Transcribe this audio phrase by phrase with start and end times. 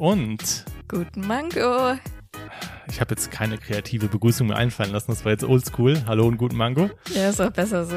[0.00, 1.92] Und Guten Mango.
[2.88, 5.10] ich habe jetzt keine kreative Begrüßung mehr einfallen lassen.
[5.10, 6.02] Das war jetzt oldschool.
[6.06, 6.88] Hallo und guten Mango.
[7.14, 7.96] Ja, ist auch besser so.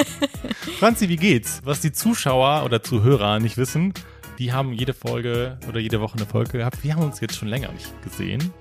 [0.78, 1.60] Franzi, wie geht's?
[1.64, 3.92] Was die Zuschauer oder Zuhörer nicht wissen,
[4.38, 6.84] die haben jede Folge oder jede Woche eine Folge gehabt.
[6.84, 8.52] Wir haben uns jetzt schon länger nicht gesehen.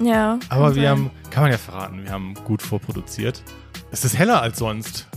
[0.00, 0.38] ja.
[0.48, 0.90] Aber wir sein.
[0.92, 3.42] haben, kann man ja verraten, wir haben gut vorproduziert.
[3.90, 5.08] Es ist heller als sonst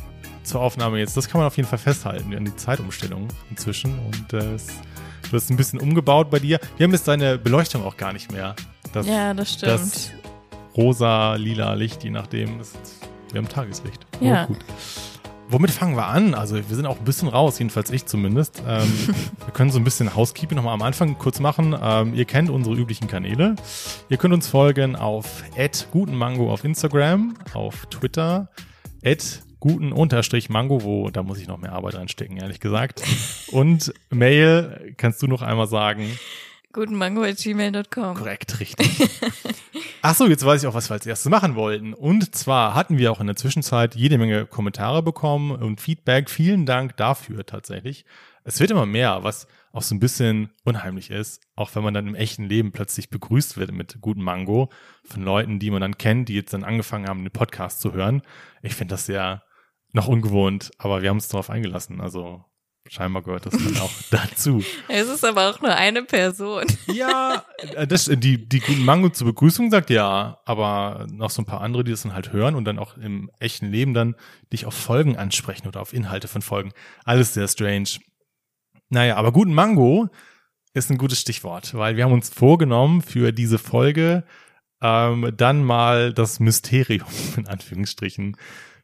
[0.44, 1.16] zur Aufnahme jetzt.
[1.16, 3.98] Das kann man auf jeden Fall festhalten an die Zeitumstellung inzwischen.
[4.00, 4.68] Und äh, es,
[5.30, 6.60] du hast ein bisschen umgebaut bei dir.
[6.78, 8.56] Wir haben jetzt deine Beleuchtung auch gar nicht mehr.
[8.94, 9.72] Das, Ja, das stimmt.
[9.72, 10.12] das
[10.76, 12.60] rosa, lila Licht, je nachdem.
[12.60, 12.74] Das,
[13.32, 14.06] wir haben Tageslicht.
[14.22, 14.44] Ja.
[14.46, 14.60] Oh, gut.
[15.50, 16.34] Womit fangen wir an?
[16.34, 18.62] Also wir sind auch ein bisschen raus, jedenfalls ich zumindest.
[18.68, 18.92] Ähm,
[19.46, 21.76] wir können so ein bisschen Housekeeping nochmal am Anfang kurz machen.
[21.82, 23.56] Ähm, ihr kennt unsere üblichen Kanäle.
[24.10, 25.44] Ihr könnt uns folgen auf
[25.92, 28.50] gutenmango auf Instagram, auf Twitter,
[29.60, 33.04] guten-mango, wo da muss ich noch mehr Arbeit reinstecken, ehrlich gesagt.
[33.52, 36.18] Und Mail, kannst du noch einmal sagen?
[36.74, 38.16] Gutenmango.gmail.com.
[38.16, 39.10] Korrekt, richtig.
[40.04, 41.94] Ach so, jetzt weiß ich auch, was wir als erstes machen wollten.
[41.94, 46.30] Und zwar hatten wir auch in der Zwischenzeit jede Menge Kommentare bekommen und Feedback.
[46.30, 48.06] Vielen Dank dafür tatsächlich.
[48.44, 52.08] Es wird immer mehr, was auch so ein bisschen unheimlich ist, auch wenn man dann
[52.08, 54.70] im echten Leben plötzlich begrüßt wird mit gutem Mango
[55.04, 58.22] von Leuten, die man dann kennt, die jetzt dann angefangen haben, den Podcast zu hören.
[58.62, 59.44] Ich finde das sehr
[59.94, 62.02] noch ungewohnt, aber wir haben uns darauf eingelassen.
[62.02, 62.44] Also
[62.90, 64.64] scheinbar gehört das dann auch dazu.
[64.88, 66.66] Es ist aber auch nur eine Person.
[66.94, 71.46] Ja, äh, das, die, die guten Mango zur Begrüßung sagt ja, aber noch so ein
[71.46, 74.16] paar andere, die das dann halt hören und dann auch im echten Leben dann
[74.52, 76.72] dich auf Folgen ansprechen oder auf Inhalte von Folgen.
[77.04, 77.90] Alles sehr strange.
[78.90, 80.10] Naja, aber guten Mango
[80.74, 84.24] ist ein gutes Stichwort, weil wir haben uns vorgenommen für diese Folge
[84.82, 88.38] ähm, dann mal das Mysterium in Anführungsstrichen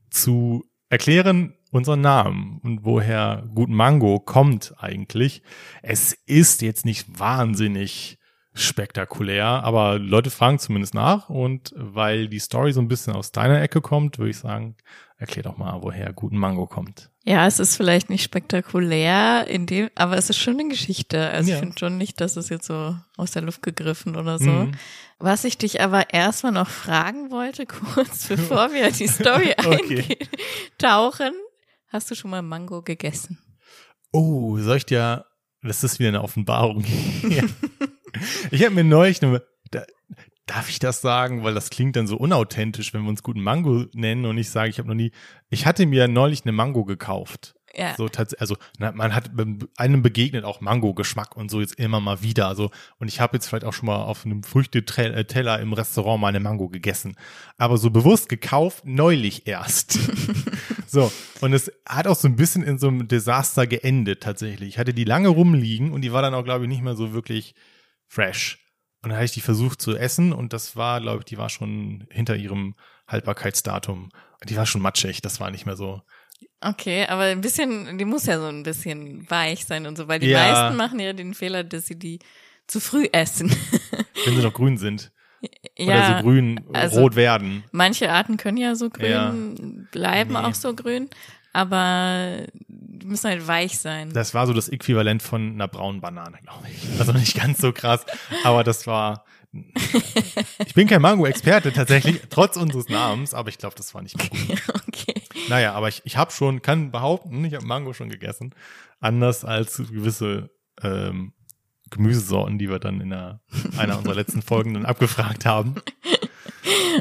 [0.09, 5.42] zu erklären, unseren Namen und woher Guten Mango kommt eigentlich.
[5.81, 8.20] Es ist jetzt nicht wahnsinnig
[8.54, 13.59] spektakulär, aber Leute fragen zumindest nach und weil die Story so ein bisschen aus deiner
[13.59, 14.76] Ecke kommt, würde ich sagen,
[15.18, 17.09] erklär doch mal, woher Guten Mango kommt.
[17.25, 21.29] Ja, es ist vielleicht nicht spektakulär in dem, aber es ist schon eine Geschichte.
[21.29, 21.56] Also Ja.
[21.56, 24.50] ich finde schon nicht, dass es jetzt so aus der Luft gegriffen oder so.
[24.50, 24.72] Mhm.
[25.19, 30.17] Was ich dich aber erstmal noch fragen wollte, kurz bevor wir die Story Okay.
[30.73, 31.31] eintauchen,
[31.88, 33.40] hast du schon mal Mango gegessen?
[34.11, 35.25] Oh, soll ich dir,
[35.61, 36.84] das ist wieder eine Offenbarung.
[37.29, 37.44] Ja.
[38.51, 39.41] ich habe mir neulich eine,
[39.72, 39.84] da,
[40.46, 43.86] darf ich das sagen, weil das klingt dann so unauthentisch, wenn wir uns guten Mango
[43.94, 45.12] nennen und ich sage, ich habe noch nie,
[45.50, 47.56] ich hatte mir neulich eine Mango gekauft.
[47.76, 47.96] Ja.
[47.98, 49.32] So also na, man hat
[49.78, 52.48] einem begegnet auch Mango-Geschmack und so jetzt immer mal wieder.
[52.48, 56.28] Also und ich habe jetzt vielleicht auch schon mal auf einem Früchteteller im Restaurant mal
[56.28, 57.16] eine Mango gegessen,
[57.58, 59.98] aber so bewusst gekauft neulich erst.
[60.88, 61.12] so
[61.42, 64.70] und es hat auch so ein bisschen in so einem Desaster geendet tatsächlich.
[64.70, 67.14] Ich hatte die lange rumliegen und die war dann auch glaube ich nicht mehr so
[67.14, 67.56] wirklich
[68.08, 68.62] fresh.
[69.03, 71.50] Und dann habe ich die versucht zu essen und das war, glaube ich, die war
[71.50, 72.75] schon hinter ihrem
[73.08, 74.09] Haltbarkeitsdatum.
[74.47, 76.02] Die war schon matschig, das war nicht mehr so.
[76.62, 80.19] Okay, aber ein bisschen, die muss ja so ein bisschen weich sein und so, weil
[80.19, 80.40] die Ja.
[80.52, 82.19] meisten machen ja den Fehler, dass sie die
[82.68, 83.50] zu früh essen.
[84.25, 85.12] wenn sie noch grün sind.
[85.78, 87.66] ja, oder so grün, also- rot werden.
[87.74, 89.34] manche Arten können ja so grün Ja.
[89.91, 90.40] bleiben, Nee.
[90.40, 91.09] auch so grün,
[91.52, 92.46] aber
[92.94, 94.12] die müssen halt weich sein.
[94.14, 97.00] Das war so das Äquivalent von einer braunen Banane, glaube ich.
[97.00, 98.06] Also nicht ganz so krass,
[98.44, 99.26] aber das war.
[100.66, 104.32] Ich bin kein Mango-Experte tatsächlich, trotz unseres Namens, aber ich glaube, das war nicht gut.
[104.88, 105.14] okay.
[105.48, 108.56] Naja, aber ich, ich habe schon, kann behaupten, ich habe Mango schon gegessen.
[109.00, 110.50] Anders als gewisse
[110.82, 111.34] ähm,
[111.92, 113.42] Gemüsesorten, die wir dann in einer,
[113.78, 115.76] einer unserer letzten Folgen dann abgefragt haben.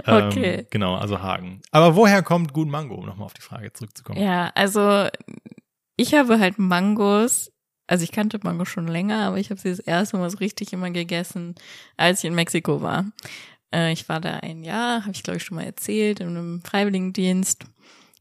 [0.07, 0.67] Ähm, Okay.
[0.71, 1.61] Genau, also Hagen.
[1.71, 4.21] Aber woher kommt Gut Mango, um nochmal auf die Frage zurückzukommen?
[4.21, 5.07] Ja, also
[5.97, 7.51] ich habe halt Mangos,
[7.87, 10.73] also ich kannte Mango schon länger, aber ich habe sie das erste Mal so richtig
[10.73, 11.55] immer gegessen,
[11.97, 13.07] als ich in Mexiko war.
[13.75, 16.63] Äh, ich war da ein Jahr, habe ich glaube ich schon mal erzählt, in einem
[16.63, 17.65] Freiwilligendienst.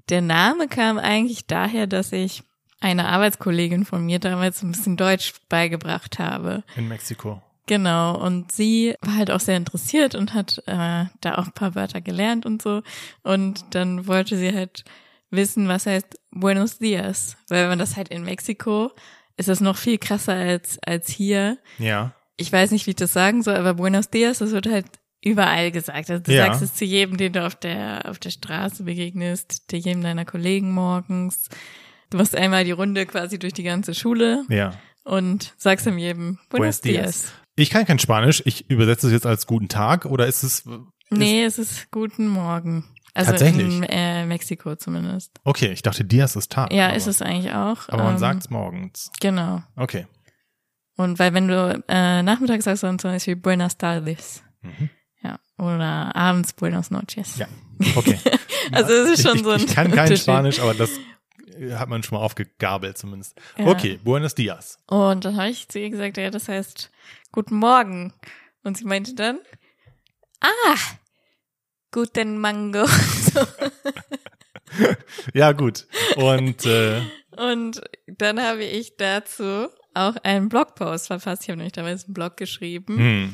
[0.10, 2.44] Der Name kam eigentlich daher, dass ich
[2.81, 6.63] einer Arbeitskollegin von mir damals ein bisschen Deutsch beigebracht habe.
[6.75, 7.42] In Mexiko.
[7.68, 11.75] Genau, und sie war halt auch sehr interessiert und hat äh, da auch ein paar
[11.75, 12.81] Wörter gelernt und so.
[13.24, 14.84] Und dann wollte sie halt
[15.30, 17.38] wissen, was heißt Buenos Dias.
[17.50, 18.92] Weil wenn man das halt in Mexiko,
[19.38, 21.57] ist das noch viel krasser als, als hier.
[21.78, 22.13] Ja.
[22.38, 24.86] Ich weiß nicht, wie ich das sagen soll, aber Buenos Dias, das wird halt
[25.24, 26.10] überall gesagt.
[26.10, 26.45] Also du Ja.
[26.45, 30.25] sagst es zu jedem, den du auf der, auf der Straße begegnest, zu jedem deiner
[30.25, 31.48] Kollegen morgens.
[32.10, 34.74] Du machst einmal die Runde quasi durch die ganze Schule Ja.
[35.04, 37.04] und sagst ihm jedem Buenos Buenos, Dias.
[37.22, 37.33] Dias.
[37.56, 38.42] Ich kann kein Spanisch.
[38.45, 40.63] Ich übersetze es jetzt als guten Tag oder ist es.
[41.10, 42.86] Nee, es ist guten Morgen.
[43.13, 43.66] Also Tatsächlich?
[43.66, 45.31] in äh, Mexiko zumindest.
[45.44, 46.72] Okay, ich dachte, Dias ist Tag.
[46.72, 47.90] Ja, aber, ist es eigentlich auch.
[47.90, 49.12] Aber man ähm, sagt's morgens.
[49.19, 49.62] Genau.
[49.75, 50.08] Okay.
[50.96, 54.44] Und weil wenn du äh, nachmittags sagst, dann zum Beispiel Buenas tardes.
[54.62, 54.90] Mhm.
[55.24, 55.40] Ja.
[55.58, 57.38] Oder abends Buenas noches.
[57.38, 57.48] Ja,
[57.96, 58.18] okay.
[58.72, 60.16] Also es ist schon ich, so ein Ich, ich kann kein.
[60.16, 60.92] Spanisch, aber das
[61.74, 63.36] hat man schon mal aufgegabelt zumindest.
[63.57, 63.66] Ja.
[63.66, 64.78] Okay, Buenos Dias.
[64.88, 66.92] Und dann habe ich zu ihr gesagt, ja, das heißt
[67.31, 68.14] Guten Morgen.
[68.64, 69.40] Und sie meinte dann,
[70.42, 70.75] ah,
[71.92, 72.86] guten Mango.
[72.86, 73.42] So.
[75.34, 75.86] Ja, gut.
[76.16, 77.02] Und äh,
[77.38, 81.44] Und dann habe ich dazu auch einen Blogpost verfasst.
[81.44, 82.98] Ich habe nämlich damals einen Blog geschrieben.
[82.98, 83.34] hm,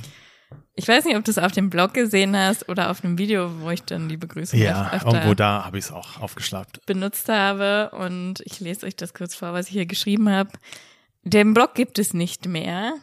[0.75, 3.51] Ich weiß nicht, ob du es auf dem Blog gesehen hast oder auf einem Video,
[3.62, 6.83] wo ich dann die Begrüßung ja, irgendwo da habe ich es auch aufgeschlappt.
[6.88, 7.92] benutzt habe.
[7.95, 10.50] Und ich lese euch das kurz vor, was ich hier geschrieben habe.
[11.24, 12.94] Den Blog gibt es nicht mehr.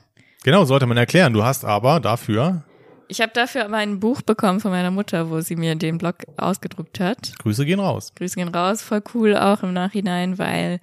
[0.43, 1.33] Genau, sollte man erklären.
[1.33, 2.65] Du hast aber dafür,
[3.09, 6.17] Ich habe dafür aber ein Buch bekommen von meiner Mutter, wo sie mir den Blog
[6.37, 7.33] ausgedruckt hat.
[7.39, 8.13] Grüße gehen raus.
[8.15, 10.81] Grüße gehen raus, voll cool auch im Nachhinein, weil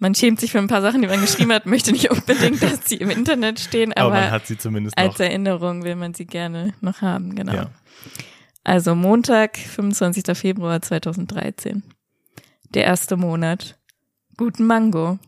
[0.00, 2.86] man schämt sich für ein paar Sachen, die man geschrieben hat, möchte nicht unbedingt, dass
[2.86, 5.20] sie im Internet stehen, Aber, aber, man hat sie zumindest als noch.
[5.20, 7.52] Erinnerung will man sie gerne noch haben, genau.
[7.52, 7.70] Ja.
[8.64, 10.36] Also Montag, 25.
[10.36, 11.82] Februar 2013.
[12.74, 13.78] Der erste Monat.
[14.36, 15.18] Guten Mango.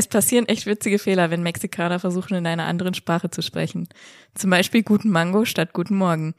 [0.00, 3.86] Es passieren echt witzige Fehler, wenn Mexikaner versuchen, in einer anderen Sprache zu sprechen.
[4.34, 6.34] Zum Beispiel Guten Mango statt Guten Morgen.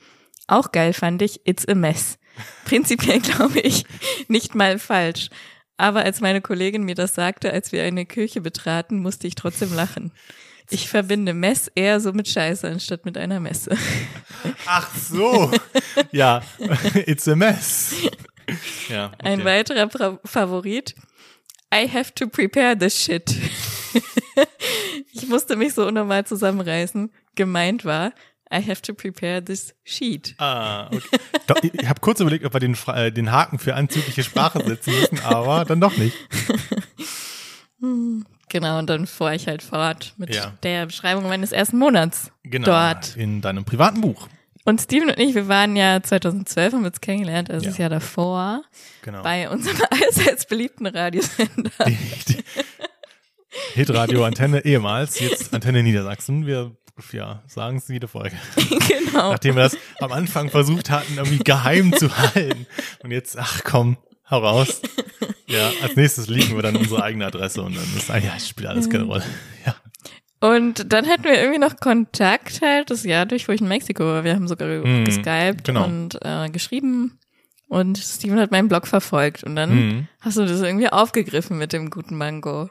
[0.47, 2.17] Auch geil fand ich It's a Mess.
[2.65, 3.85] Prinzipiell glaube ich
[4.27, 5.29] nicht mal falsch.
[5.77, 9.75] Aber als meine Kollegin mir das sagte, als wir eine Kirche betraten, musste ich trotzdem
[9.75, 10.11] lachen.
[10.71, 13.77] Ich verbinde Mess eher so mit Scheiße anstatt mit einer Messe.
[14.65, 15.51] Ach so.
[16.11, 16.41] ja,
[17.05, 17.93] it's a mess.
[18.89, 19.15] Ja, okay.
[19.19, 20.95] Ein weiterer Pra Favorit.
[21.73, 23.33] I have to prepare this shit.
[25.13, 27.11] ich musste mich so unnormal zusammenreißen.
[27.35, 28.11] Gemeint war,
[28.53, 30.35] I have to prepare this sheet.
[30.37, 30.99] Ah, okay.
[31.47, 34.93] Doch, ich habe kurz überlegt, ob wir den, äh, den Haken für anzügliche Sprache setzen
[34.99, 36.15] müssen, aber dann doch nicht.
[38.49, 40.53] Genau, und dann fuhr ich halt fort mit Ja.
[40.61, 42.65] der Beschreibung meines ersten Monats Genau.
[42.67, 43.15] dort.
[43.15, 44.27] In deinem privaten Buch.
[44.65, 47.69] Und Steven und ich, wir waren ja 2012, haben wir uns kennengelernt, also Ja.
[47.71, 48.61] das Jahr davor,
[49.01, 49.23] Genau.
[49.23, 51.71] bei unserem allseits beliebten Radiosender.
[51.87, 51.97] Die,
[52.27, 52.43] die
[53.73, 56.45] Hitradio Antenne ehemals, jetzt Antenne Niedersachsen.
[56.45, 56.75] Wir
[57.11, 58.35] ja, sagen es jede Folge.
[58.55, 59.31] genau.
[59.31, 62.67] Nachdem wir das am Anfang versucht hatten, irgendwie geheim zu halten.
[63.03, 63.97] Und jetzt, ach komm,
[64.29, 64.81] hau raus.
[65.47, 68.67] Ja, als nächstes liegen wir dann unsere eigene Adresse und dann ist, ah ja, spielt
[68.67, 69.23] alles keine Rolle.
[69.65, 69.75] Ja.
[70.41, 74.03] Und dann hatten wir irgendwie noch Kontakt halt das Jahr durch, wo ich in Mexiko
[74.03, 74.23] war.
[74.23, 75.85] Wir haben sogar Mhm, geskypt genau.
[75.85, 77.19] und äh, geschrieben.
[77.67, 79.43] Und Steven hat meinen Blog verfolgt.
[79.43, 80.07] Und dann Mhm.
[80.19, 82.69] hast du das irgendwie aufgegriffen mit dem guten Mango.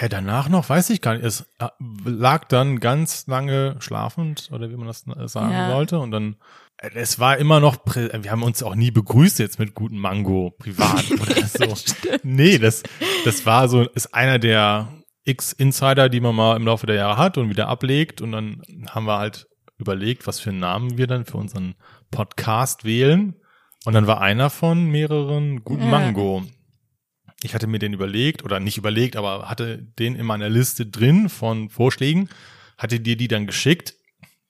[0.00, 1.24] Ja, danach noch, weiß ich gar nicht.
[1.24, 1.68] Es äh,
[2.04, 5.68] lag dann ganz lange schlafend, oder wie man das äh, sagen Ja.
[5.70, 5.98] sollte.
[5.98, 6.36] Und dann,
[6.76, 10.54] äh, es war immer noch, wir haben uns auch nie begrüßt jetzt mit guten Mango
[10.58, 11.74] privat oder so.
[12.22, 12.82] nee, das,
[13.24, 14.88] das war so, ist einer der
[15.24, 18.20] X-Insider, die man mal im Laufe der Jahre hat und wieder ablegt.
[18.20, 19.46] Und dann haben wir halt
[19.78, 21.74] überlegt, was für einen Namen wir dann für unseren
[22.10, 23.36] Podcast wählen.
[23.84, 25.90] Und dann war einer von mehreren guten Ja.
[25.90, 26.44] Mango.
[27.42, 31.30] Ich hatte mir den überlegt oder nicht überlegt, aber hatte den in meiner Liste drin
[31.30, 32.28] von Vorschlägen,
[32.76, 33.94] hatte dir die dann geschickt,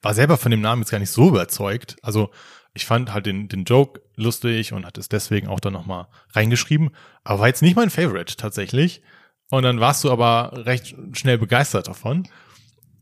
[0.02, 1.96] war selber von dem Namen jetzt gar nicht so überzeugt.
[2.02, 2.30] Also
[2.74, 6.90] ich fand halt den, den Joke lustig und hatte es deswegen auch dann nochmal reingeschrieben,
[7.22, 9.02] aber war jetzt nicht mein Favorite tatsächlich.
[9.50, 12.28] Und dann warst du aber recht schnell begeistert davon.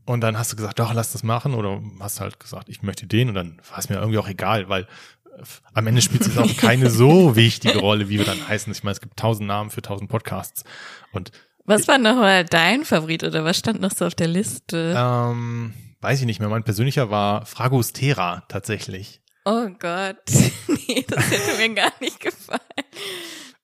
[0.06, 1.54] Und dann hast du gesagt, doch, lass das machen.
[1.54, 3.28] Oder hast halt gesagt, ich möchte den.
[3.28, 5.42] Und dann war es mir irgendwie auch egal, weil äh,
[5.74, 8.72] am Ende spielt es auch keine so wichtige Rolle, wie wir dann heißen.
[8.72, 10.64] Ich meine, es gibt tausend Namen für tausend Podcasts.
[11.12, 11.30] Und
[11.64, 14.94] Was war nochmal dein Favorit oder was stand noch so auf der Liste?
[14.96, 16.48] ähm, weiß ich nicht mehr.
[16.48, 19.20] Mein persönlicher war Fragostera tatsächlich.
[19.44, 20.16] Oh Gott.
[20.88, 22.60] nee, das hätte mir gar nicht gefallen.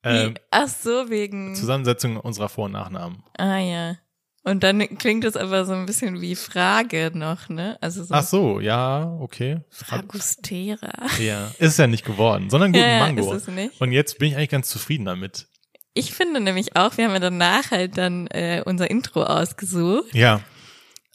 [0.05, 0.35] Ähm?
[0.51, 1.55] Ach so, wegen.
[1.55, 3.23] Zusammensetzung unserer Vor- und Nachnamen.
[3.39, 3.97] Ah ja.
[4.47, 7.79] Und dann klingt es aber so ein bisschen wie Frage noch, ne?
[7.81, 9.61] Also so Ach so, ja, okay.
[9.71, 10.93] Fragustera.
[11.19, 13.33] Ja, ist ja nicht geworden, sondern guten Ja, Mango.
[13.33, 13.81] ist es nicht.
[13.81, 15.47] Und jetzt bin ich eigentlich ganz zufrieden damit.
[15.95, 20.13] Ich finde nämlich auch, wir haben ja danach halt dann äh, unser Intro ausgesucht.
[20.15, 20.41] Ja,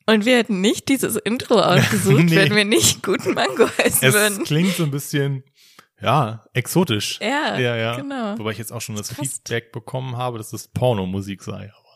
[0.07, 2.35] Und wir hätten nicht dieses Intro ausgesucht, Nee.
[2.35, 4.43] wenn wir nicht guten Mango heißen es würden.
[4.43, 5.43] klingt so ein bisschen,
[6.01, 7.19] ja, exotisch.
[7.21, 7.95] Ja, ja, ja.
[7.95, 8.37] genau.
[8.39, 9.19] Wobei ich jetzt auch schon das Passt.
[9.47, 11.71] Feedback bekommen habe, dass das Pornomusik sei.
[11.75, 11.89] Aber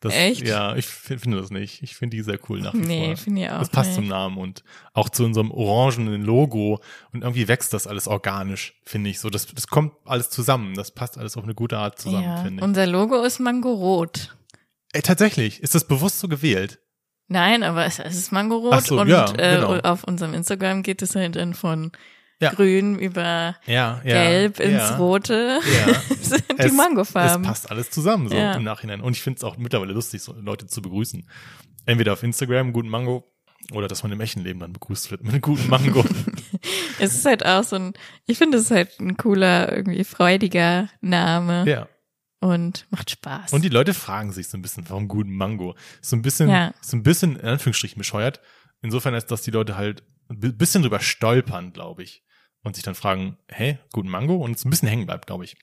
[0.00, 0.46] das, Echt?
[0.46, 1.82] Ja, ich fi- finde das nicht.
[1.82, 3.16] Ich finde die sehr cool nach wie Nee, vor.
[3.16, 3.58] finde ich auch.
[3.60, 3.96] Das passt nicht.
[3.96, 4.62] zum Namen und
[4.92, 6.80] auch zu unserem orangenen Logo.
[7.12, 9.30] Und irgendwie wächst das alles organisch, finde ich so.
[9.30, 10.74] Das, das kommt alles zusammen.
[10.74, 12.36] Das passt alles auf eine gute Art zusammen, ja.
[12.42, 12.62] finde ich.
[12.64, 14.36] Unser Logo ist Mango-Rot.
[14.92, 16.78] Ey, tatsächlich, ist das bewusst so gewählt?
[17.28, 19.78] Nein, aber es, es ist Mango-Rot so, und ja, äh, genau.
[19.80, 21.90] auf unserem Instagram geht es halt dann von
[22.40, 22.52] Ja.
[22.52, 24.02] Grün über Ja, ja.
[24.04, 24.98] Gelb ins.
[24.98, 25.94] Rote Ja.
[26.20, 27.42] sind die Es- Mangofarben.
[27.44, 29.00] Es passt alles zusammen, so im Nachhinein.
[29.00, 31.26] Und ich finde es auch mittlerweile lustig, so Leute zu begrüßen.
[31.86, 33.32] Entweder auf Instagram, guten Mango,
[33.72, 36.04] oder dass man im echten Leben dann begrüßt wird mit einem guten Mango.
[36.98, 37.92] Es ist halt auch so ein,
[38.26, 41.88] ich finde es ist halt ein cooler, irgendwie freudiger Name ja.
[42.40, 43.52] und macht Spaß.
[43.52, 45.74] Und die Leute fragen sich so ein bisschen, warum guten Mango?
[46.00, 46.72] Ist so ein bisschen, Ja.
[46.80, 48.40] so ein bisschen, in Anführungsstrichen, bescheuert.
[48.80, 52.24] Insofern ist, dass die Leute halt ein bi- bisschen drüber stolpern, glaube ich.
[52.66, 54.34] Und sich dann fragen, hey, guten Mango?
[54.34, 55.52] Und es ein bisschen hängen bleibt, glaube ich.
[55.52, 55.58] ja,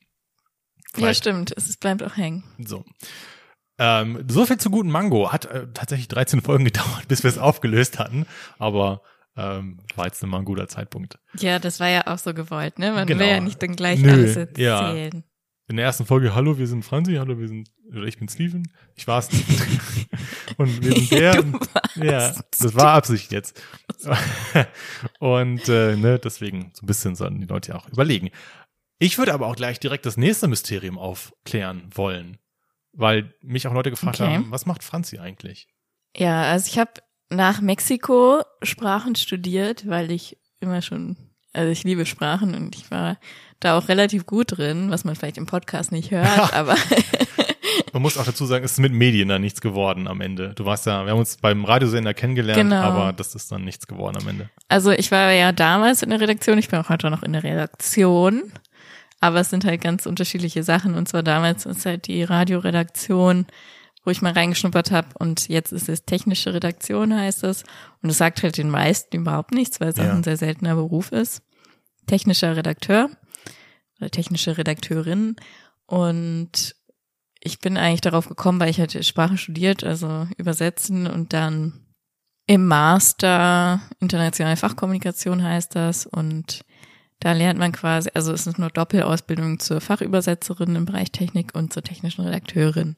[0.94, 1.20] Vielleicht.
[1.20, 2.46] stimmt, es bleibt auch hängen.
[2.60, 2.86] So.
[3.78, 5.34] Ähm, so viel zu guten Mango.
[5.34, 8.26] Hat äh, tatsächlich 13 Folgen gedauert, bis wir es aufgelöst hatten.
[8.58, 9.02] Aber
[9.36, 11.20] ähm, war jetzt immer ein guter Zeitpunkt.
[11.40, 12.94] Ja, das war ja auch so gewollt, ne?
[12.94, 13.20] Man Genau.
[13.20, 14.94] will ja nicht dann gleich Nö, alles ja.
[15.70, 18.70] In der ersten Folge, hallo, wir sind Franzi, hallo, wir sind, oder ich bin Steven.
[18.96, 19.30] Ich war's.
[20.58, 21.44] Und wir sind der.
[21.96, 23.62] Ja, das war Absicht jetzt.
[25.20, 28.30] Und äh, ne, deswegen so ein bisschen sollten die Leute ja auch überlegen.
[29.00, 32.38] Ich würde aber auch gleich direkt das nächste Mysterium aufklären wollen,
[32.92, 34.34] weil mich auch Leute gefragt Okay.
[34.36, 35.68] haben, was macht Franzi eigentlich?
[36.16, 36.92] Ja, also ich habe
[37.30, 41.16] nach Mexiko Sprachen studiert, weil ich immer schon,
[41.54, 43.18] also ich liebe Sprachen und ich war
[43.64, 46.76] da auch relativ gut drin, was man vielleicht im Podcast nicht hört, aber
[47.92, 50.54] Man muss auch dazu sagen, es ist mit Medien dann nichts geworden am Ende.
[50.56, 52.76] Du warst ja, wir haben uns beim Radiosender kennengelernt, Genau.
[52.82, 54.50] aber das ist dann nichts geworden am Ende.
[54.68, 57.44] also ich war ja damals in der Redaktion, ich bin auch heute noch in der
[57.44, 58.52] Redaktion,
[59.22, 63.46] aber es sind halt ganz unterschiedliche Sachen und zwar damals ist halt die Radioredaktion,
[64.04, 67.64] wo ich mal reingeschnuppert habe und jetzt ist es technische Redaktion heißt es
[68.02, 70.10] und es sagt halt den meisten überhaupt nichts, weil es Ja.
[70.10, 71.42] auch ein sehr seltener Beruf ist.
[72.08, 73.10] Technischer Redakteur
[74.10, 75.36] technische Redakteurin
[75.86, 76.76] und
[77.40, 81.84] ich bin eigentlich darauf gekommen, weil ich halt Sprache studiert, also übersetzen und dann
[82.46, 86.64] im Master internationale Fachkommunikation heißt das und
[87.20, 91.72] da lernt man quasi, also es ist nur Doppelausbildung zur Fachübersetzerin im Bereich Technik und
[91.72, 92.98] zur technischen Redakteurin.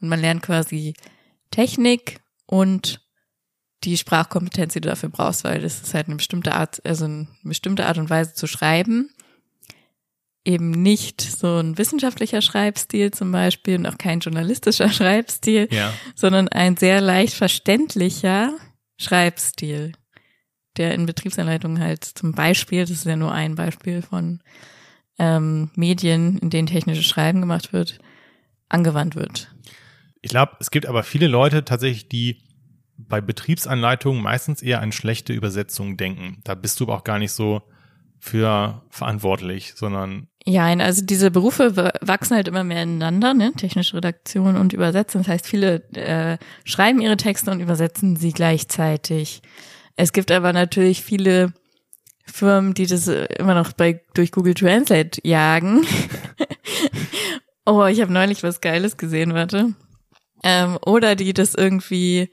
[0.00, 0.94] Und man lernt quasi
[1.50, 3.00] Technik und
[3.82, 7.26] die Sprachkompetenz, die du dafür brauchst, weil das ist halt eine bestimmte Art, also eine
[7.42, 9.10] bestimmte Art und Weise zu schreiben.
[10.44, 15.92] Eben nicht so ein wissenschaftlicher Schreibstil zum Beispiel und auch kein journalistischer Schreibstil, Ja.
[16.14, 18.54] sondern ein sehr leicht verständlicher
[18.98, 19.92] Schreibstil,
[20.76, 24.42] der in Betriebsanleitungen halt zum Beispiel, das ist ja nur ein Beispiel von
[25.18, 27.98] ähm, Medien, in denen technisches Schreiben gemacht wird,
[28.68, 29.54] angewandt wird.
[30.20, 32.42] Ich glaube, es gibt aber viele Leute tatsächlich, die
[32.96, 36.40] bei Betriebsanleitungen meistens eher an schlechte Übersetzungen denken.
[36.44, 37.62] Da bist du aber auch gar nicht so
[38.24, 43.52] für verantwortlich, sondern Ja, also diese Berufe wachsen halt immer mehr ineinander, ne?
[43.52, 45.20] technische Redaktion und Übersetzen.
[45.20, 49.42] Das heißt, viele äh, schreiben ihre Texte und übersetzen sie gleichzeitig.
[49.96, 51.52] Es gibt aber natürlich viele
[52.24, 55.86] Firmen, die das äh, immer noch bei durch Google Translate jagen.
[57.66, 59.74] oh, ich habe neulich was Geiles gesehen, warte.
[60.42, 62.30] Ähm, oder die das irgendwie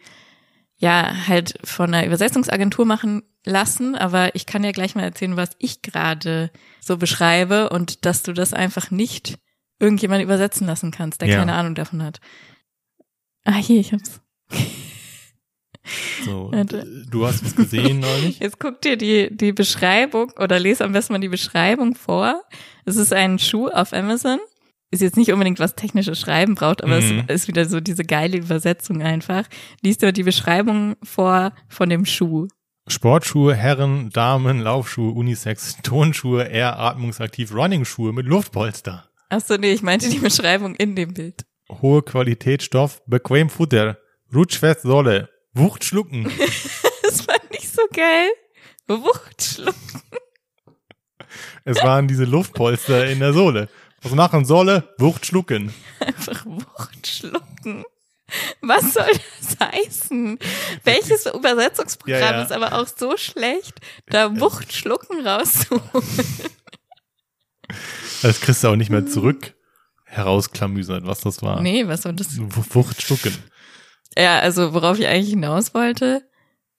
[0.77, 5.49] ja halt von einer Übersetzungsagentur machen lassen, aber ich kann ja gleich mal erzählen, was
[5.57, 9.35] ich gerade so beschreibe und dass du das einfach nicht
[9.79, 11.37] irgendjemand übersetzen lassen kannst, der Ja.
[11.39, 12.19] keine Ahnung davon hat.
[13.43, 14.21] Ah, hier, ich hab's.
[16.23, 16.85] so, Warte.
[17.09, 18.39] du hast es gesehen neulich.
[18.39, 22.43] Jetzt guck dir die, die Beschreibung oder lese am besten mal die Beschreibung vor.
[22.85, 24.39] Es ist ein Schuh auf Amazon.
[24.93, 27.23] Ist jetzt nicht unbedingt was technisches Schreiben braucht, aber Mhm.
[27.27, 29.45] es ist wieder so diese geile Übersetzung einfach.
[29.81, 32.49] Liest dir die Beschreibung vor von dem Schuh.
[32.91, 39.09] Sportschuhe, Herren, Damen, Laufschuhe, Unisex, Tonschuhe, eher atmungsaktiv, Running-Schuhe mit Luftpolster.
[39.29, 41.45] Ach so, nee, ich meinte die Beschreibung in dem Bild.
[41.81, 43.97] Hohe Qualitätsstoff, bequem Futter,
[44.33, 46.31] rutschfest Solle, Wucht schlucken.
[47.03, 48.29] Das fand ich so geil.
[48.87, 49.75] Wuchtschluck.
[51.65, 53.67] es waren diese Luftpolster in der Sohle.
[54.01, 54.93] Was machen Solle?
[54.97, 55.73] Wucht schlucken.
[55.99, 57.83] Einfach Wuchtschlucken.
[58.61, 60.39] Was soll das heißen?
[60.83, 62.43] Welches Übersetzungsprogramm Ja, ja.
[62.43, 66.07] ist aber auch so schlecht, da Wuchtschlucken rauszuholen?
[68.21, 69.53] Das kriegst du auch nicht mehr zurück
[70.05, 71.61] herausklamüsert, was das war.
[71.61, 72.37] Nee, was soll das?
[72.37, 73.35] Wucht schlucken.
[74.17, 76.21] Ja, also worauf ich eigentlich hinaus wollte,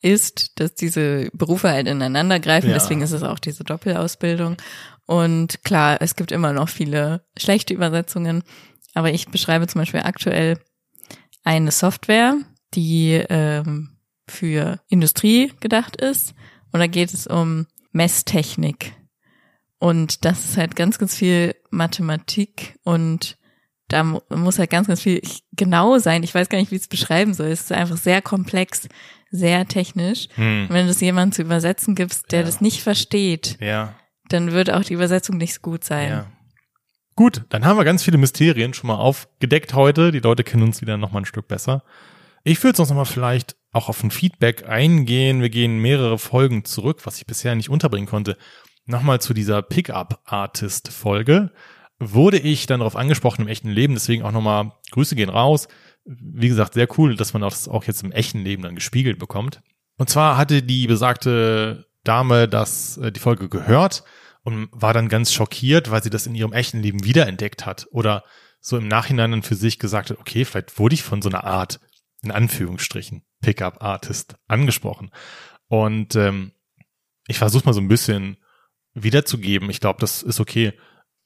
[0.02, 2.68] ist, dass diese Berufe halt ineinander greifen.
[2.68, 2.74] Ja.
[2.74, 4.56] Deswegen ist es auch diese Doppelausbildung.
[5.06, 8.42] Und klar, es gibt immer noch viele schlechte Übersetzungen.
[8.94, 10.58] Aber ich beschreibe zum Beispiel aktuell
[11.44, 12.36] eine Software,
[12.74, 13.96] die ähm,
[14.28, 16.34] für Industrie gedacht ist.
[16.72, 18.92] Und da geht es um Messtechnik.
[19.78, 23.36] Und das ist halt ganz, ganz viel Mathematik und
[23.88, 25.20] da mu- muss halt ganz, ganz viel
[25.52, 26.22] genau sein.
[26.22, 27.48] Ich weiß gar nicht, wie ich es beschreiben soll.
[27.48, 28.88] Es ist einfach sehr komplex,
[29.30, 30.28] sehr technisch.
[30.36, 30.66] Hm.
[30.68, 32.46] Und wenn du es jemandem zu übersetzen gibst, der Ja.
[32.46, 33.94] das nicht versteht, Ja.
[34.28, 36.08] dann wird auch die Übersetzung nicht so gut sein.
[36.10, 36.26] Ja.
[37.22, 40.10] Gut, dann haben wir ganz viele Mysterien schon mal aufgedeckt heute.
[40.10, 41.84] Die Leute kennen uns wieder noch mal ein Stück besser.
[42.42, 45.40] Ich würde sonst noch mal vielleicht auch auf ein Feedback eingehen.
[45.40, 48.36] Wir gehen mehrere Folgen zurück, was ich bisher nicht unterbringen konnte.
[48.86, 51.52] Nochmal zu dieser Pickup-Artist-Folge
[52.00, 55.68] wurde ich dann darauf angesprochen im echten Leben, deswegen auch nochmal Grüße gehen raus.
[56.04, 59.62] Wie gesagt, sehr cool, dass man das auch jetzt im echten Leben dann gespiegelt bekommt.
[59.96, 64.02] Und zwar hatte die besagte Dame das, äh, die Folge gehört
[64.42, 68.24] und war dann ganz schockiert, weil sie das in ihrem echten Leben wiederentdeckt hat oder
[68.60, 71.44] so im Nachhinein dann für sich gesagt hat, okay, vielleicht wurde ich von so einer
[71.44, 71.80] Art,
[72.22, 75.10] in Anführungsstrichen, Pickup-Artist angesprochen.
[75.68, 76.52] Und ähm,
[77.26, 78.36] ich versuche mal so ein bisschen
[78.94, 79.70] wiederzugeben.
[79.70, 80.72] Ich glaube, das ist okay.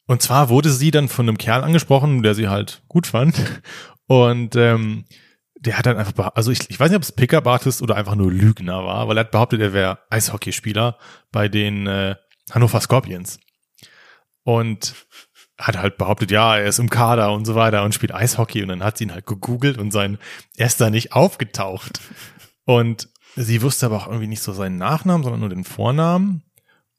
[0.07, 3.37] Und zwar wurde sie dann von einem Kerl angesprochen, der sie halt gut fand.
[4.07, 5.05] Und ähm,
[5.59, 8.31] der hat dann einfach, also ich, ich weiß nicht, ob es Pickup-Artist oder einfach nur
[8.31, 10.99] Lügner war, weil er hat behauptet, er wäre Eishockeyspieler
[11.33, 12.15] bei den äh,
[12.51, 13.39] Hannover Scorpions.
[14.43, 14.95] Und
[15.59, 18.63] hat halt behauptet, ja, er ist im Kader und so weiter und spielt Eishockey.
[18.63, 20.19] Und dann hat sie ihn halt gegoogelt und sein,
[20.57, 22.01] er ist da nicht aufgetaucht.
[22.65, 26.43] Und sie wusste aber auch irgendwie nicht so seinen Nachnamen, sondern nur den Vornamen.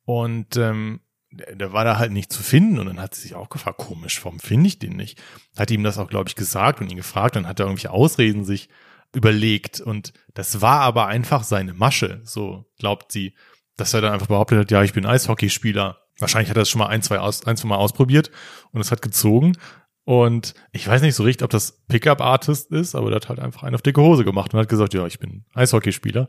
[0.06, 1.02] Und ähm,
[1.32, 3.78] der, der war da halt nicht zu finden und dann hat sie sich auch gefragt,
[3.78, 5.22] komisch, warum finde ich den nicht?
[5.58, 8.46] Hat ihm das auch, glaube ich, gesagt und ihn gefragt, dann hat er irgendwelche Ausreden
[8.46, 8.70] sich
[9.14, 13.34] überlegt und das war aber einfach seine Masche, so glaubt sie,
[13.78, 16.00] dass er dann einfach behauptet hat, ja, ich bin Eishockeyspieler.
[16.20, 18.32] Wahrscheinlich hat er das schon mal ein, zwei, aus, ein, zwei Mal ausprobiert
[18.72, 19.56] und es hat gezogen.
[20.04, 23.64] Und ich weiß nicht so richtig, ob das Pickup-Artist ist, aber der hat halt einfach
[23.64, 26.28] einen auf dicke Hose gemacht und hat gesagt, ja, ich bin Eishockeyspieler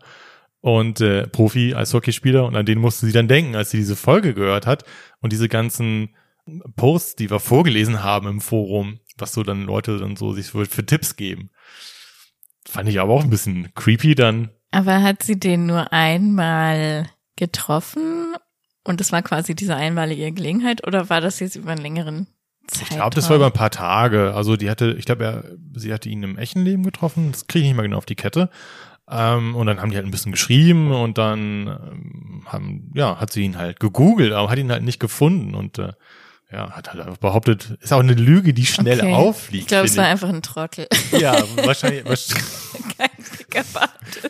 [0.61, 4.67] und äh, Profi-Eishockeyspieler und an den musste sie dann denken, als sie diese Folge gehört
[4.67, 4.85] hat
[5.21, 6.11] und diese ganzen
[6.77, 10.67] Posts, die wir vorgelesen haben im Forum, was so dann Leute dann so sich für,
[10.67, 11.51] für Tipps geben.
[12.67, 14.51] Fand ich aber auch ein bisschen creepy dann.
[14.71, 18.35] Aber hat sie den nur einmal getroffen
[18.85, 22.27] und das war quasi diese einmalige Gelegenheit oder war das jetzt über einen längeren
[22.67, 22.89] Zeitraum?
[22.91, 24.35] Ich glaube, das war über ein paar Tage.
[24.35, 27.33] Also die hatte, ich glaube, er, sie hatte ihn im echten Leben getroffen.
[27.33, 28.51] Das kriege ich nicht mal genau auf die Kette.
[29.11, 33.33] Ähm, und dann haben die halt ein bisschen geschrieben und dann ähm, haben, ja, hat
[33.33, 35.93] sie ihn halt gegoogelt, aber hat ihn halt nicht gefunden und äh,
[36.53, 39.13] ja, hat halt einfach behauptet, ist auch eine Lüge, die schnell Okay.
[39.13, 39.63] auffliegt.
[39.65, 40.89] Ich glaube, es war einfach ein Trottel.
[41.13, 42.07] Ja, wahrscheinlich.
[42.07, 42.45] wahrscheinlich
[42.99, 43.65] Kein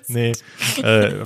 [0.09, 0.33] nee.
[0.83, 1.25] Äh,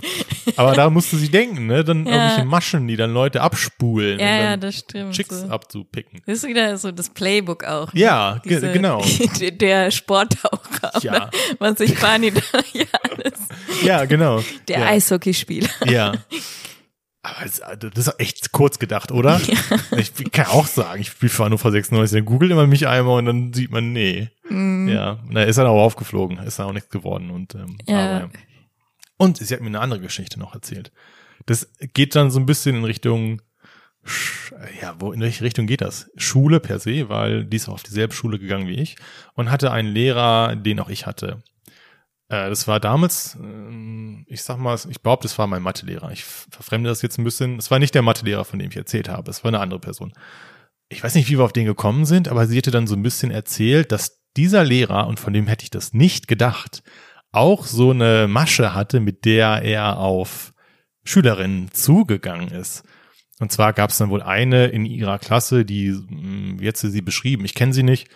[0.56, 1.84] aber da musste sie denken, ne?
[1.84, 2.12] Dann Ja.
[2.12, 5.14] irgendwelche Maschen, die dann Leute abspulen Ja, ja, das stimmt.
[5.14, 5.48] Chicks so.
[5.48, 6.20] abzupicken.
[6.26, 7.92] Das ist wieder so das Playbook auch.
[7.92, 8.00] ne?
[8.00, 9.04] Ja, ge Diese- genau.
[9.52, 10.92] Der Sporttaucher.
[11.02, 11.30] Ja.
[11.58, 12.40] Was sich Barney da,
[12.72, 12.84] ja,
[13.22, 13.32] das,
[13.82, 14.42] Ja, genau.
[14.68, 14.86] der ja.
[14.86, 15.68] Eishockeyspieler.
[15.86, 16.12] Ja.
[17.24, 17.60] Aber das,
[17.94, 19.40] das ist echt kurz gedacht, oder?
[19.96, 23.26] Ich kann auch sagen, ich spiele für Hannover 96, dann googelt immer mich einmal und
[23.26, 24.28] dann sieht man, nee.
[24.48, 24.88] Mhm.
[24.88, 27.96] Ja, na, ist dann auch aufgeflogen, ist dann auch nichts geworden und ähm, Ja.
[27.98, 28.30] aber, ja.
[29.16, 30.92] Und sie hat mir eine andere Geschichte noch erzählt.
[31.46, 33.42] Das geht dann so ein bisschen in Richtung,
[34.80, 36.10] ja, wo, in welche Richtung geht das?
[36.16, 38.96] Schule per se, weil die ist auch auf dieselbe Schule gegangen wie ich
[39.34, 41.42] und hatte einen Lehrer, den auch ich hatte.
[42.28, 46.10] Äh, das war damals, ähm, ich sag mal, ich behaupte, es war mein Mathelehrer.
[46.10, 47.58] Ich verfremde das jetzt ein bisschen.
[47.58, 49.30] Es war nicht der Mathelehrer, von dem ich erzählt habe.
[49.30, 50.12] Es war eine andere Person.
[50.88, 53.02] Ich weiß nicht, wie wir auf den gekommen sind, aber sie hatte dann so ein
[53.02, 56.82] bisschen erzählt, dass dieser Lehrer, und von dem hätte ich das nicht gedacht,
[57.32, 60.52] auch so eine Masche hatte, mit der er auf
[61.04, 62.84] Schülerinnen zugegangen ist.
[63.40, 66.90] Und zwar gab es dann wohl eine in ihrer Klasse, die, mh, wie hat sie
[66.90, 67.44] sie beschrieben?
[67.44, 68.08] Ich kenne sie nicht,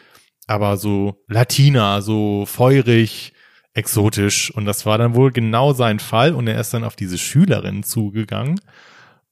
[0.47, 3.33] aber so Latina, so feurig,
[3.75, 4.51] exotisch.
[4.51, 6.33] Und das war dann wohl genau sein Fall.
[6.33, 8.61] Und er ist dann auf diese Schülerin zugegangen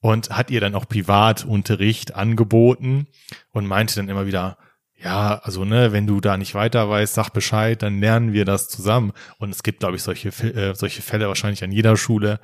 [0.01, 3.07] und hat ihr dann auch Privatunterricht angeboten
[3.51, 4.57] und meinte dann immer wieder,
[4.97, 8.67] ja, also ne, wenn du da nicht weiter weißt, sag Bescheid, dann lernen wir das
[8.69, 9.11] zusammen.
[9.39, 12.39] Und es gibt, glaube ich, solche, äh, solche Fälle wahrscheinlich an jeder Schule.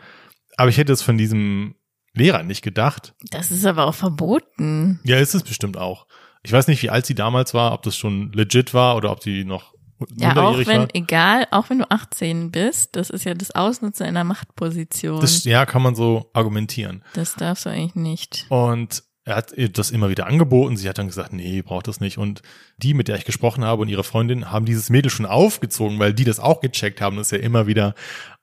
[0.57, 1.75] Aber ich hätte es von diesem
[2.13, 3.13] Lehrer nicht gedacht.
[3.31, 4.99] Das ist aber auch verboten.
[5.03, 6.07] Ja, ist es bestimmt auch.
[6.43, 9.23] Ich weiß nicht, wie alt sie damals war, ob das schon legit war oder ob
[9.23, 9.73] sie noch
[10.17, 10.87] Ja, auch wenn, war.
[10.93, 15.21] egal, auch wenn du 18 bist, das ist ja das Ausnutzen einer Machtposition.
[15.21, 17.03] Das, Das, ja, kann man so argumentieren.
[17.37, 18.45] darfst du eigentlich nicht.
[18.49, 20.77] Und er hat ihr das immer wieder angeboten.
[20.77, 22.17] Sie hat dann gesagt, nee, braucht das nicht.
[22.17, 22.41] Und
[22.77, 26.13] die, mit der ich gesprochen habe und ihre Freundin, haben dieses Mädel schon aufgezogen, weil
[26.13, 27.93] die das auch gecheckt haben, dass er immer wieder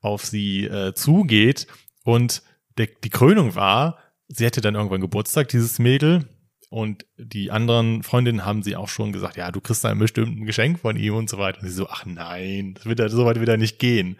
[0.00, 1.66] auf sie äh, zugeht.
[2.04, 2.42] Und
[2.76, 6.26] der, die Krönung war, sie hatte dann irgendwann Geburtstag, dieses Mädel.
[6.70, 10.44] Und die anderen Freundinnen haben sie auch schon gesagt, ja, du kriegst dann bestimmt ein
[10.44, 11.60] Geschenk von ihm und so weiter.
[11.60, 14.16] Und sie so, ach nein, das wird so weit wieder nicht gehen.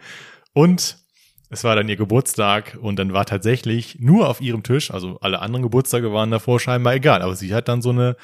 [0.51, 0.97] Und
[1.49, 5.39] es war dann ihr Geburtstag und dann war tatsächlich nur auf ihrem Tisch, also alle
[5.41, 8.15] anderen Geburtstage waren davor scheinbar egal, aber sie hat dann so eine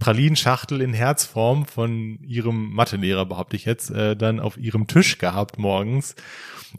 [0.00, 5.58] Pralinschachtel in Herzform von ihrem Mathelehrer, behaupte ich jetzt, äh, dann auf ihrem Tisch gehabt
[5.58, 6.16] morgens.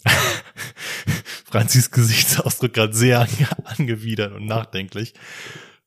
[1.46, 5.14] Franzis Gesichtsausdruck gerade sehr ange angewidert und nachdenklich.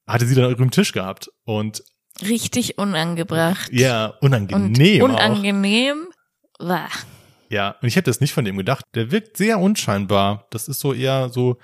[0.06, 1.28] hatte sie dann auf ihrem Tisch gehabt.
[1.44, 1.82] Und
[2.22, 3.70] Richtig unangebracht.
[3.72, 5.08] ja, Und unangenehm auch.
[5.08, 6.06] unangenehm.
[7.50, 8.84] Ja, und ich hätte es nicht von dem gedacht.
[8.94, 10.46] Der wirkt sehr unscheinbar.
[10.50, 11.58] Das ist so eher so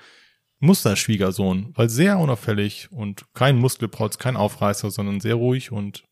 [0.59, 6.03] Musterschwiegersohn, weil sehr unauffällig und kein Muskelprotz, kein Aufreißer, sondern sehr ruhig und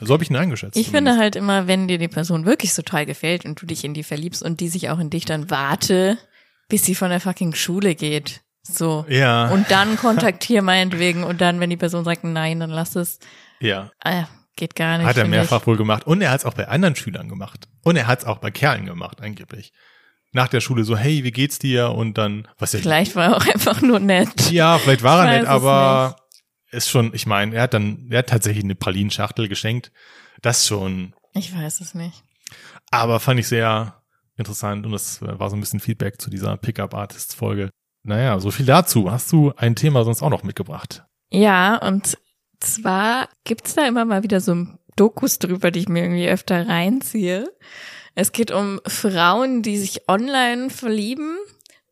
[0.00, 0.76] so habe ich ihn eingeschätzt.
[0.76, 1.20] Ich finde zumindest.
[1.20, 4.02] halt immer, wenn dir die Person wirklich so toll gefällt und du dich in die
[4.02, 6.18] verliebst und die sich auch in dich, dann warte,
[6.68, 8.40] bis sie von der fucking Schule geht.
[8.62, 9.04] So.
[9.08, 13.18] Ja, Und dann kontaktier meinetwegen und dann, wenn die Person sagt nein, dann lass es.
[13.60, 13.90] ja.
[14.02, 14.26] Ah,
[14.60, 15.06] geht gar nicht.
[15.06, 16.06] Hat er mehrfach wohl gemacht.
[16.06, 17.66] Und er hat es auch bei anderen Schülern gemacht.
[17.82, 19.72] Und er hat es auch bei Kerlen gemacht, angeblich.
[20.32, 21.90] Nach der Schule so, hey, wie geht's dir?
[21.90, 22.82] Und dann, was Ich.
[22.82, 24.50] Vielleicht war er auch einfach nur nett.
[24.52, 26.14] ja, vielleicht war Ich er nett, aber
[26.70, 29.90] ist schon, ich meine, er hat dann, er hat tatsächlich eine Pralinschachtel geschenkt.
[30.40, 32.22] Das schon, Ich weiß es nicht.
[32.92, 34.00] aber fand ich sehr
[34.36, 37.70] interessant und das war so ein bisschen Feedback zu dieser Pickup-Artists-Folge.
[38.04, 39.10] Naja, so viel dazu.
[39.10, 41.02] Hast du ein Thema sonst auch noch mitgebracht?
[41.30, 42.16] Ja, und
[42.60, 47.50] zwar gibt's da immer mal wieder so Dokus drüber, die ich mir irgendwie öfter reinziehe.
[48.14, 51.36] Es geht um Frauen, die sich online verlieben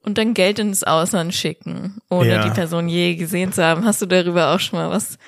[0.03, 2.45] und dann Geld ins Ausland schicken, ohne Ja.
[2.45, 3.85] die Person je gesehen zu haben.
[3.85, 5.19] Hast du darüber auch schon mal was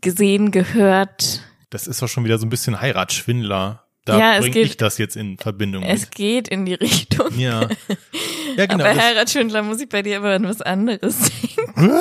[0.00, 1.42] gesehen, gehört?
[1.70, 3.84] Das ist doch schon wieder so ein bisschen Heiratsschwindler.
[4.06, 6.10] Da Ja, bringe ich das jetzt in Verbindung Es mit.
[6.12, 7.38] geht in die Richtung.
[7.38, 7.68] Ja.
[8.56, 8.84] Ja, genau.
[8.84, 11.18] Aber Heiratsschwindler muss ich bei dir aber an was anderes
[11.76, 11.92] denken.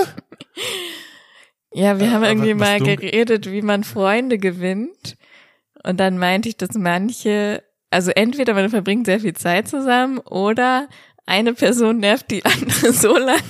[1.74, 5.18] Ja, wir Äh, haben irgendwie mal du- geredet, wie man Freunde gewinnt.
[5.84, 10.88] Und dann meinte ich, dass manche, also entweder man verbringt sehr viel Zeit zusammen oder
[11.26, 13.42] eine Person nervt die andere so lang,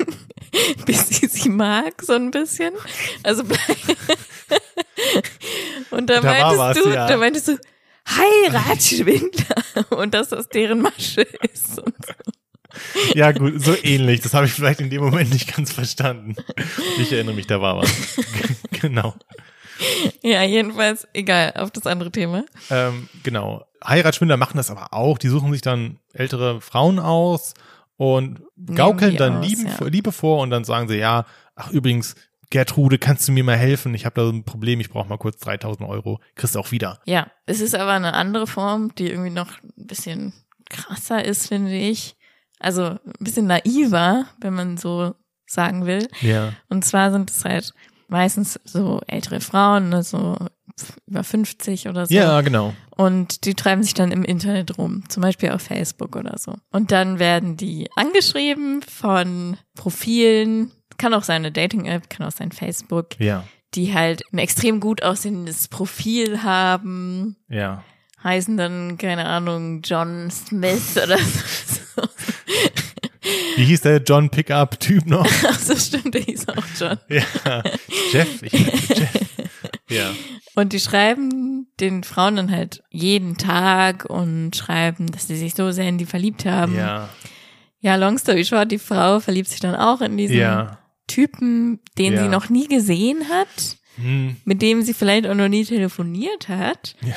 [0.86, 2.74] bis sie sie mag, so ein bisschen.
[3.24, 3.44] Also
[5.92, 7.08] und da, Da meintest was, du, ja.
[7.08, 7.58] da meintest du,
[8.08, 9.56] Heiratsschwindler
[9.98, 11.80] und dass das deren Masche ist.
[11.80, 12.14] Und so.
[13.14, 14.22] Ja, gut, so ähnlich.
[14.22, 16.36] Das habe ich vielleicht in dem Moment nicht ganz verstanden.
[17.00, 17.92] Ich erinnere mich, da war was.
[18.82, 19.16] genau.
[20.22, 22.46] Ja, jedenfalls, egal, auf das andere Thema.
[22.70, 23.66] Ähm, genau.
[23.86, 25.18] Heiratsschwindler machen das aber auch.
[25.18, 27.54] Die suchen sich dann ältere Frauen aus
[27.98, 28.42] und
[28.76, 29.88] gaukeln dann aus, Lieben, ja.
[29.88, 32.16] Liebe vor und dann sagen sie, ja, ach übrigens,
[32.50, 33.94] Gertrude, kannst du mir mal helfen?
[33.94, 36.20] Ich habe da so ein Problem, ich brauche mal kurz 3000 Euro.
[36.36, 37.00] Kriegst du auch wieder.
[37.06, 40.34] Ja, es ist aber eine andere Form, die irgendwie noch ein bisschen
[40.70, 42.16] krasser ist, finde ich.
[42.60, 46.08] Also ein bisschen naiver, wenn man so sagen will.
[46.22, 46.54] Ja.
[46.70, 47.74] Und zwar sind es halt
[48.08, 50.38] meistens so ältere Frauen, ne, so
[51.08, 52.14] über 50 oder so.
[52.14, 52.74] Ja, genau.
[52.96, 56.56] Und die treiben sich dann im Internet rum, zum Beispiel auf Facebook oder so.
[56.72, 62.52] Und dann werden die angeschrieben von Profilen, kann auch sein eine Dating-App, kann auch sein
[62.52, 63.44] Facebook, Ja.
[63.76, 67.84] die halt ein extrem gut aussehendes Profil haben, Ja.
[68.24, 72.02] Heißen dann, keine Ahnung, John Smith oder so.
[73.56, 75.28] Wie hieß der John Pickup-Typ noch?
[75.48, 76.98] Ach so, stimmt, der hieß auch John.
[77.10, 77.64] ja.
[78.12, 78.42] Jeff.
[78.42, 79.10] Ich Jeff.
[79.90, 80.12] Ja.
[80.56, 85.72] Und die schreiben den Frauen dann halt jeden Tag und schreiben, dass sie sich so
[85.72, 86.76] sehr in die verliebt haben.
[86.76, 87.10] Ja.
[87.82, 90.80] Ja, long story short, die Frau verliebt sich dann auch in diesen Ja.
[91.08, 92.24] Typen, den Ja.
[92.24, 94.36] sie noch nie gesehen hat, Hm.
[94.46, 96.96] mit dem sie vielleicht auch noch nie telefoniert hat.
[97.02, 97.16] Ja.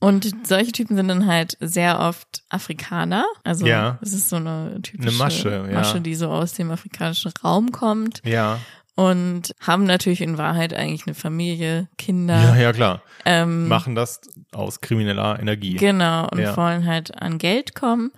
[0.00, 3.24] Und solche Typen sind dann halt sehr oft Afrikaner.
[3.42, 3.98] Also Ja.
[4.00, 5.74] es ist so eine typische Eine Masche, ja.
[5.74, 8.58] Masche, die so aus dem afrikanischen Raum kommt Ja.
[8.94, 12.40] und haben natürlich in Wahrheit eigentlich eine Familie, Kinder.
[12.40, 13.02] Ja, ja, klar.
[13.24, 14.20] ähm, Machen das
[14.52, 15.74] aus krimineller Energie.
[15.74, 16.56] Genau, und Ja.
[16.56, 18.12] wollen halt an Geld kommen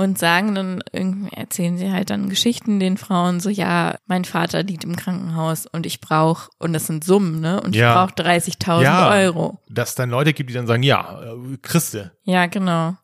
[0.00, 4.62] und sagen dann, irgendwie erzählen sie halt dann Geschichten den Frauen, so ja, mein Vater
[4.62, 7.60] liegt im Krankenhaus und ich brauche, und das sind Summen, ne?
[7.60, 7.90] Und Ja.
[7.90, 9.10] ich brauche 30.000 Ja.
[9.10, 9.58] Euro.
[9.68, 12.96] Dass es dann Leute gibt, die dann sagen, ja, äh, Christe, Ja, genau.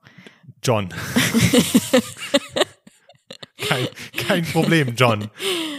[0.63, 0.89] John.
[3.69, 5.29] kein, kein Problem, John.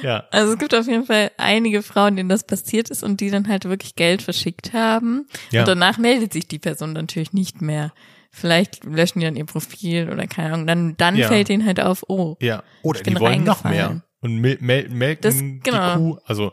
[0.02, 0.24] Ja.
[0.32, 3.48] Also es gibt auf jeden Fall einige Frauen, denen das passiert ist und die dann
[3.48, 5.28] halt wirklich Geld verschickt haben.
[5.52, 5.62] Ja.
[5.62, 7.92] Und danach meldet sich die Person natürlich nicht mehr.
[8.40, 10.68] Vielleicht löschen die dann ihr Profil oder keine Ahnung.
[10.68, 11.28] Dann, dann Ja.
[11.28, 12.64] fällt ihnen halt auf, oh, Ja.
[12.84, 14.02] Oder Ich bin die wollen noch mehr.
[14.22, 15.96] Und mel mel melken Das- die genau.
[15.98, 16.52] Kuh, also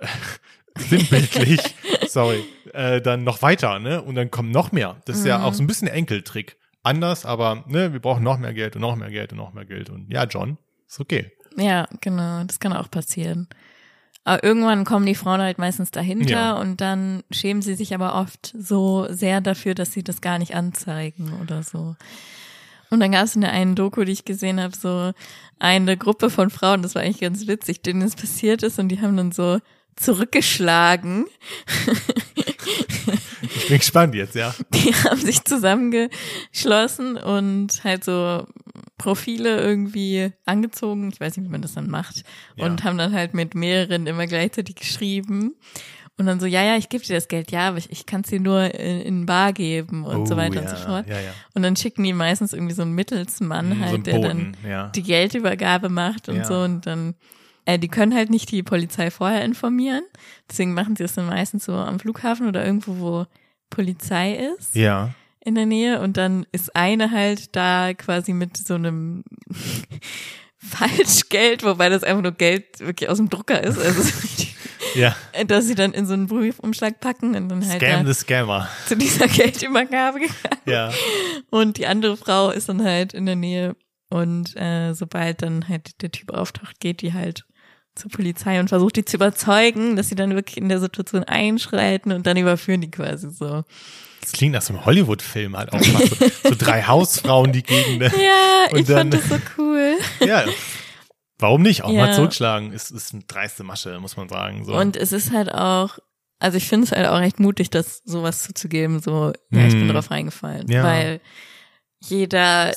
[0.78, 1.60] sinnbildlich,
[2.08, 4.02] sorry, äh, dann noch weiter, ne?
[4.02, 5.00] Und dann kommt noch mehr.
[5.04, 5.44] Das ist ja Mhm.
[5.44, 6.56] auch so ein bisschen Enkeltrick.
[6.82, 9.66] Anders, aber ne, wir brauchen noch mehr Geld und noch mehr Geld und noch mehr
[9.66, 9.90] Geld.
[9.90, 11.30] Und ja, John, ist okay.
[11.56, 13.48] Ja, genau, das kann auch passieren.
[14.24, 16.52] Aber irgendwann kommen die Frauen halt meistens dahinter Ja.
[16.54, 20.54] und dann schämen sie sich aber oft so sehr dafür, dass sie das gar nicht
[20.54, 21.96] anzeigen oder so.
[22.90, 25.12] Und dann gab es in der einen Doku, die ich gesehen habe, so
[25.58, 29.00] eine Gruppe von Frauen, das war eigentlich ganz witzig, denen es passiert ist und die
[29.00, 29.58] haben dann so
[29.96, 31.26] zurückgeschlagen.
[33.42, 34.54] Ich bin gespannt jetzt, ja.
[34.74, 38.46] Die haben sich zusammengeschlossen und halt so
[39.00, 41.10] Profile irgendwie angezogen.
[41.12, 42.22] Ich weiß nicht, wie man das dann macht.
[42.56, 42.66] Ja.
[42.66, 45.54] Und haben dann halt mit mehreren immer gleichzeitig geschrieben.
[46.18, 48.20] Und dann so, ja, ja, ich gebe dir das Geld, ja, aber ich, ich kann
[48.20, 51.08] es dir nur in, in Bar geben und so Oh, weiter ja, und so fort.
[51.08, 51.32] Ja, ja.
[51.54, 54.56] Und dann schicken die meistens irgendwie so einen Mittelsmann Mm, so halt, ein der dann
[54.94, 57.14] die Geldübergabe macht und so und dann
[57.64, 60.02] äh, die können halt nicht die Polizei vorher informieren.
[60.50, 63.26] Deswegen machen sie das dann meistens so am Flughafen oder irgendwo, wo
[63.70, 65.14] Polizei ist Ja.
[65.44, 69.24] In der Nähe und dann ist eine halt da quasi mit so einem
[70.58, 74.02] Falschgeld, wobei das einfach nur Geld wirklich aus dem Drucker ist, also
[74.94, 75.14] Ja.
[75.46, 78.68] dass sie dann in so einen Briefumschlag packen und dann halt Scam da the Scammer.
[78.86, 80.60] zu dieser Geldübergabe gegangen.
[80.66, 80.90] Ja.
[81.50, 83.76] Und die andere Frau ist dann halt in der Nähe
[84.10, 87.44] und äh, sobald dann halt der Typ auftaucht, geht die halt
[88.00, 92.12] zur Polizei und versucht die zu überzeugen, dass sie dann wirklich in der Situation einschreiten
[92.12, 93.62] und dann überführen die quasi so.
[94.20, 95.80] Das klingt nach so einem Hollywood-Film halt auch.
[95.82, 98.00] So, so drei Hausfrauen, die gegen.
[98.02, 98.10] Ja,
[98.76, 99.96] ich dann- fand das so cool.
[100.26, 100.44] Ja.
[101.38, 101.84] Warum nicht?
[101.84, 102.06] Auch Ja.
[102.06, 102.72] mal zurückschlagen.
[102.72, 104.64] Ist, ist eine dreiste Masche, muss man sagen.
[104.66, 104.74] So.
[104.76, 105.98] Und es ist halt auch,
[106.38, 109.88] also ich finde es halt auch echt mutig, das sowas zuzugeben, so, ja, ich bin
[109.88, 109.92] Hm.
[109.94, 110.68] drauf reingefallen.
[110.70, 110.84] Ja.
[110.84, 111.20] Weil
[112.02, 112.72] jeder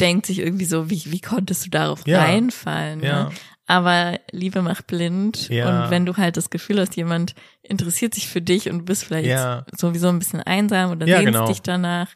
[0.00, 2.22] denkt sich irgendwie so, wie, wie konntest du darauf Ja.
[2.24, 3.02] reinfallen?
[3.02, 3.24] ja.
[3.24, 3.30] Ne?
[3.66, 5.48] Aber Liebe macht blind.
[5.48, 5.84] Ja.
[5.84, 9.04] Und wenn du halt das Gefühl hast, jemand interessiert sich für dich und du bist
[9.04, 9.66] vielleicht Ja.
[9.76, 11.46] sowieso ein bisschen einsam oder Ja, sehnst genau.
[11.48, 12.08] dich danach,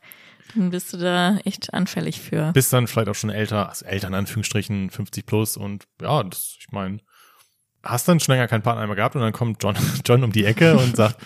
[0.54, 2.52] dann bist du da echt anfällig für.
[2.52, 6.56] Bist dann vielleicht auch schon älter, also älter in Anführungsstrichen, 50 plus und ja, das,
[6.60, 6.98] ich meine,
[7.82, 10.44] hast dann schon länger keinen Partner mehr gehabt und dann kommt John, John um die
[10.44, 11.16] Ecke und sagt,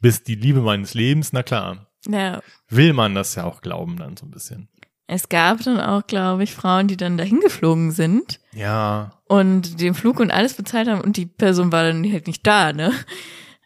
[0.00, 1.88] bist die Liebe meines Lebens, na klar.
[2.06, 2.40] Ja.
[2.68, 4.68] Will man das ja auch glauben dann so ein bisschen.
[5.10, 9.94] Es gab dann auch, glaube ich, Frauen, die dann dahin geflogen sind Ja, und den
[9.94, 12.92] Flug und alles bezahlt haben und die Person war dann halt nicht da, ne?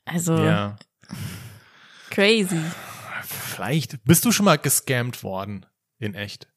[0.05, 0.77] Also ja.
[2.11, 2.61] crazy.
[3.25, 4.03] Vielleicht.
[4.05, 5.67] Bist du schon mal gescammt worden?
[5.99, 6.49] In echt?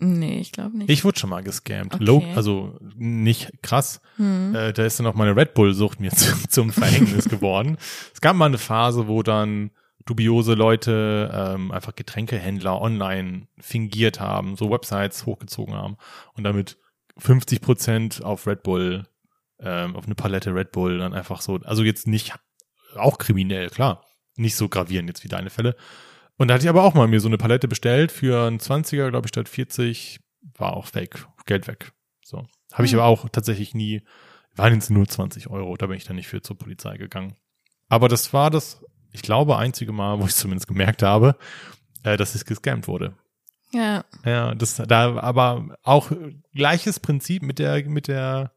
[0.00, 0.90] Nee, ich glaube nicht.
[0.90, 1.94] Ich wurde schon mal gescammt.
[1.94, 2.04] Okay.
[2.04, 4.00] Low, also nicht krass.
[4.16, 4.54] hm.
[4.54, 7.78] Äh, da ist dann auch meine Red Bull-Sucht mir zu, zum Verhängnis geworden.
[8.12, 9.70] Es gab mal eine Phase, wo dann
[10.06, 15.96] dubiose Leute ähm, einfach Getränkehändler online fingiert haben, so Websites hochgezogen haben
[16.34, 16.78] und damit
[17.18, 19.04] 50 Prozent auf Red Bull,
[19.60, 22.34] ähm, auf eine Palette Red Bull dann einfach so, also jetzt nicht,
[22.96, 24.04] auch kriminell, klar,
[24.36, 25.76] nicht so gravierend jetzt wie deine Fälle.
[26.36, 29.10] Und da hatte ich aber auch mal mir so eine Palette bestellt für einen 20er,
[29.10, 30.20] glaube ich, statt 40,
[30.56, 31.92] war auch fake, Geld weg.
[32.24, 32.46] So.
[32.72, 32.98] Habe ich Hm.
[32.98, 34.02] aber auch tatsächlich nie,
[34.54, 37.36] waren jetzt nur 20 Euro, da bin ich dann nicht für zur Polizei gegangen.
[37.88, 38.82] Aber das war das,
[39.12, 41.36] ich glaube, einzige Mal, wo ich zumindest gemerkt habe,
[42.02, 43.14] äh, dass ich gescammt wurde.
[43.72, 44.04] Ja.
[44.24, 46.10] Ja, das da aber auch
[46.54, 48.52] gleiches Prinzip mit der mit der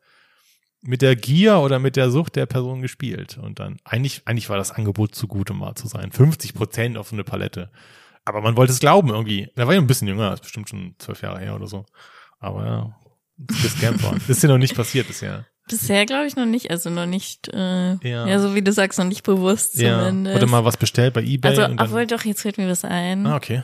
[0.81, 4.57] mit der Gier oder mit der Sucht der Person gespielt und dann eigentlich eigentlich war
[4.57, 6.11] das Angebot zu gut, um wahr zu sein.
[6.11, 7.71] 50 Prozent auf so eine Palette.
[8.25, 9.49] Aber man wollte es glauben irgendwie.
[9.55, 11.85] Da war ja ein bisschen jünger, ist bestimmt schon zwölf Jahre her oder so.
[12.39, 12.95] Aber ja,
[13.49, 14.21] ist gescammt worden.
[14.27, 15.45] Ist ja noch nicht passiert bisher.
[15.67, 18.27] Bisher glaube ich noch nicht, also noch nicht, äh, Ja.
[18.27, 18.39] ja.
[18.39, 19.99] so wie du sagst, noch nicht bewusst Ja.
[19.99, 20.37] zumindest.
[20.37, 21.49] Oder mal was bestellt bei eBay.
[21.51, 23.25] also, und obwohl doch, jetzt fällt mir was ein.
[23.25, 23.63] ah, okay.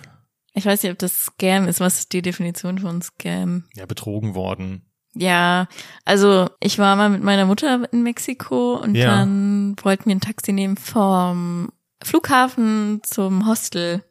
[0.53, 1.79] Ich weiß nicht, ob das Scam ist.
[1.79, 3.65] Was ist die Definition von Scam?
[3.73, 4.85] Ja, betrogen worden.
[5.13, 5.67] Ja,
[6.05, 9.07] also ich war mal mit meiner Mutter in Mexiko und Ja.
[9.17, 11.69] dann wollten wir ein Taxi nehmen vom
[12.03, 14.03] Flughafen zum Hostel.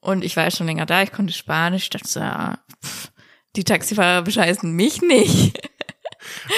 [0.00, 3.10] Und ich war ja schon länger da, ich konnte Spanisch, ich dachte so, ja, pff,
[3.56, 5.67] die Taxifahrer bescheißen mich nicht.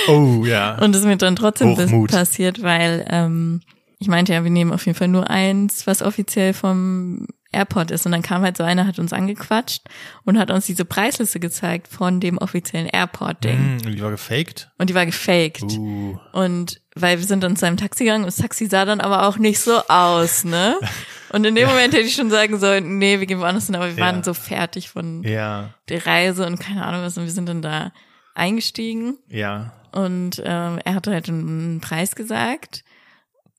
[0.09, 0.77] Oh, ja.
[0.79, 2.11] Und es ist mir dann trotzdem Hochmut.
[2.11, 3.61] passiert, weil ähm,
[3.99, 8.07] ich meinte ja, wir nehmen auf jeden Fall nur eins, was offiziell vom Airport ist.
[8.07, 9.83] Und dann kam halt so einer, hat uns angequatscht
[10.25, 13.59] und hat uns diese Preisliste gezeigt von dem offiziellen Airport-Ding.
[13.59, 14.71] Hm, und die war gefaked.
[14.79, 15.63] Und die war gefaked.
[15.65, 16.17] Uh.
[16.33, 19.27] Und weil wir sind dann zu einem Taxi gegangen und das Taxi sah dann aber
[19.27, 20.77] auch nicht so aus, ne?
[21.33, 23.87] Und in dem Moment hätte ich schon sagen sollen, nee, wir gehen woanders hin, aber
[23.87, 24.01] wir Ja.
[24.05, 27.63] waren so fertig von Ja, der Reise und keine Ahnung was und wir sind dann
[27.63, 27.93] da
[28.35, 29.73] eingestiegen ja.
[29.93, 32.85] und ähm, er hatte halt einen Preis gesagt,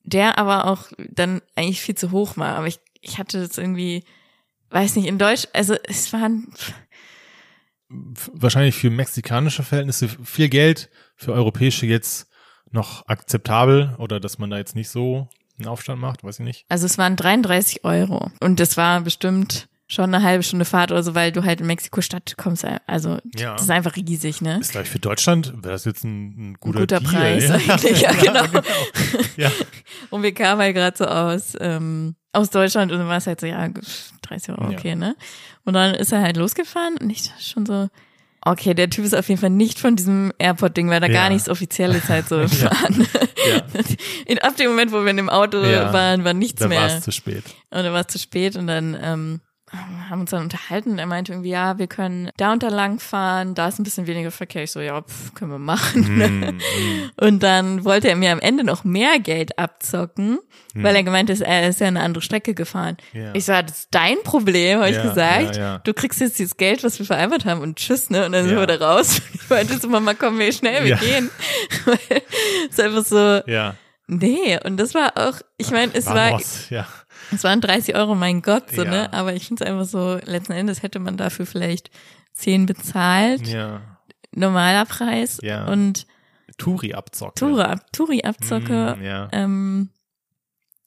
[0.04, 2.56] der aber auch dann eigentlich viel zu hoch war.
[2.56, 4.04] Aber ich, ich hatte das irgendwie,
[4.70, 6.54] weiß nicht, in Deutsch, also es waren,
[8.34, 12.30] Wahrscheinlich für mexikanische Verhältnisse viel Geld, für europäische jetzt
[12.72, 15.28] noch akzeptabel oder dass man da jetzt nicht so
[15.60, 16.66] einen Aufstand macht, weiß ich nicht.
[16.70, 21.04] also es waren 33 Euro und das war bestimmt schon eine halbe Stunde Fahrt oder
[21.04, 22.66] so, weil du halt in Mexiko-Stadt kommst.
[22.88, 23.54] Also Ja.
[23.54, 24.58] das ist einfach riesig, ne?
[24.62, 27.56] Ist gleich für Deutschland, wäre das jetzt ein, ein guter, guter Deal, Preis ja.
[27.56, 28.46] eigentlich, ja, genau.
[29.36, 29.52] Ja,
[30.10, 33.42] Und wir kamen halt gerade so aus, ähm, aus Deutschland und dann war es halt
[33.42, 33.68] so, ja,
[34.22, 34.78] 30 Euro, Ja.
[34.78, 35.16] okay, ne?
[35.66, 37.90] Und dann ist er halt losgefahren und ich dachte schon so,
[38.46, 41.14] okay, der Typ ist auf jeden Fall nicht von diesem Airport-Ding, weil da Ja.
[41.14, 42.48] gar nichts Offizielles halt so Ja.
[42.48, 43.06] fahren.
[44.28, 44.38] ja.
[44.42, 45.92] Ab dem Moment, wo wir in dem Auto Ja.
[45.92, 46.86] waren, war nichts da war mehr.
[46.98, 47.44] es zu spät.
[47.72, 49.42] Und dann war es zu spät und dann ähm,
[50.10, 51.00] haben uns dann unterhalten.
[51.00, 54.08] Er meinte irgendwie, ja, wir können da und da lang fahren, da ist ein bisschen
[54.08, 54.64] weniger Verkehr.
[54.64, 56.02] Ich so, ja, pff, können wir machen.
[56.18, 56.60] Mm,
[57.24, 60.40] Und dann wollte er mir am Ende noch mehr Geld abzocken,
[60.74, 62.98] weil er gemeint ist, er ist ja eine andere Strecke gefahren.
[63.14, 63.34] Ja.
[63.34, 65.56] Ich so, das ist dein Problem, habe ich Ja, gesagt.
[65.56, 65.78] ja.
[65.80, 68.26] Du kriegst jetzt dieses Geld, was wir vereinbart haben und tschüss, ne?
[68.26, 69.22] Und dann sind wir da raus.
[69.34, 71.30] Ich meinte so, Mama, komm, wir schnell, wir gehen.
[71.86, 71.98] Weil
[72.70, 73.42] es ist einfach so,
[74.08, 74.58] nee.
[74.64, 76.88] Und das war auch, ich meine, es war, Vamos, ja.
[77.32, 78.90] Es waren 30 Euro, mein Gott, so, Ja.
[78.92, 79.14] ne?
[79.14, 81.90] Aber ich finde es einfach so, letzten Endes hätte man dafür vielleicht
[82.34, 83.82] 10 bezahlt, Ja.
[84.34, 85.40] normaler Preis.
[85.42, 85.66] Ja.
[85.68, 86.08] Und
[86.58, 87.36] Touri abzocken.
[87.36, 88.96] Touri, ab, Touri abzocke.
[89.00, 89.30] Mm, ja.
[89.32, 89.90] Ähm,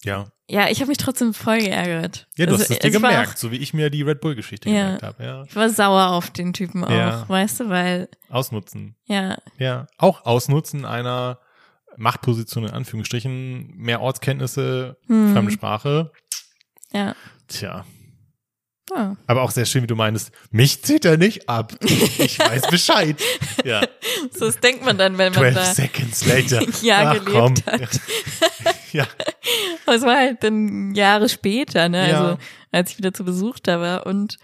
[0.04, 0.26] ja.
[0.48, 2.28] ja, ich habe mich trotzdem voll geärgert.
[2.36, 4.82] Ja, du Also, hast es dir gemerkt, so wie ich mir die Red Bull-Geschichte Ja.
[4.96, 5.24] gemerkt habe.
[5.24, 5.40] Ja.
[5.42, 7.28] Auch, ich war sauer auf den Typen auch, Ja.
[7.28, 8.96] weißt du, weil, Ausnutzen.
[9.06, 9.86] ja, Ja.
[9.98, 11.38] Auch Ausnutzen einer
[11.96, 15.32] Machtposition in Anführungsstrichen, mehr Ortskenntnisse, Hm.
[15.32, 16.10] fremde Sprache.
[16.94, 17.14] Ja.
[17.48, 17.84] Tja.
[18.94, 19.16] ja.
[19.26, 21.74] Aber auch sehr schön, wie du meinst, mich zieht er nicht ab.
[21.82, 23.16] Ich weiß Bescheid.
[23.64, 23.82] Ja.
[24.32, 26.62] So das denkt man dann, wenn man 12 da seconds later.
[26.82, 27.54] Ja, Ach, gelebt komm.
[27.66, 28.00] hat.
[28.92, 29.06] Ja.
[29.86, 32.10] Aber es war halt dann Jahre später, ne?
[32.10, 32.20] Ja.
[32.20, 32.38] Also
[32.72, 34.38] als ich wieder zu Besuch da war und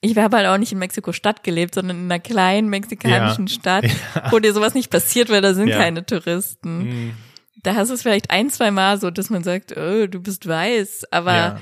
[0.00, 3.52] ich habe halt auch nicht in Mexiko-Stadt gelebt, sondern in einer kleinen mexikanischen Ja.
[3.52, 3.84] Stadt,
[4.30, 5.78] wo dir sowas nicht passiert, weil da sind Ja.
[5.78, 6.80] keine Touristen.
[6.80, 7.14] Hm,
[7.62, 10.46] Da hast du es vielleicht ein, zwei Mal so, dass man sagt, oh, du bist
[10.46, 11.60] weiß, aber ja.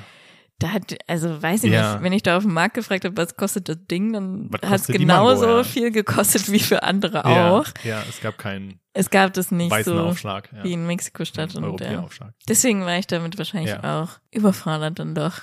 [0.59, 1.95] da hat, also weiß ich Ja.
[1.95, 4.81] nicht, wenn ich da auf dem Markt gefragt habe, was kostet das Ding, dann hat
[4.81, 5.65] es die Mango, genauso ja.
[5.65, 7.67] viel gekostet wie für andere auch.
[7.85, 10.51] ja, es gab keinen Es gab das nicht weißen so Aufschlag.
[10.63, 11.69] Wie in Mexiko-Stadt und ja.
[11.69, 12.35] Europäeraufschlag.
[12.49, 15.41] deswegen war ich damit wahrscheinlich auch überfordert dann doch.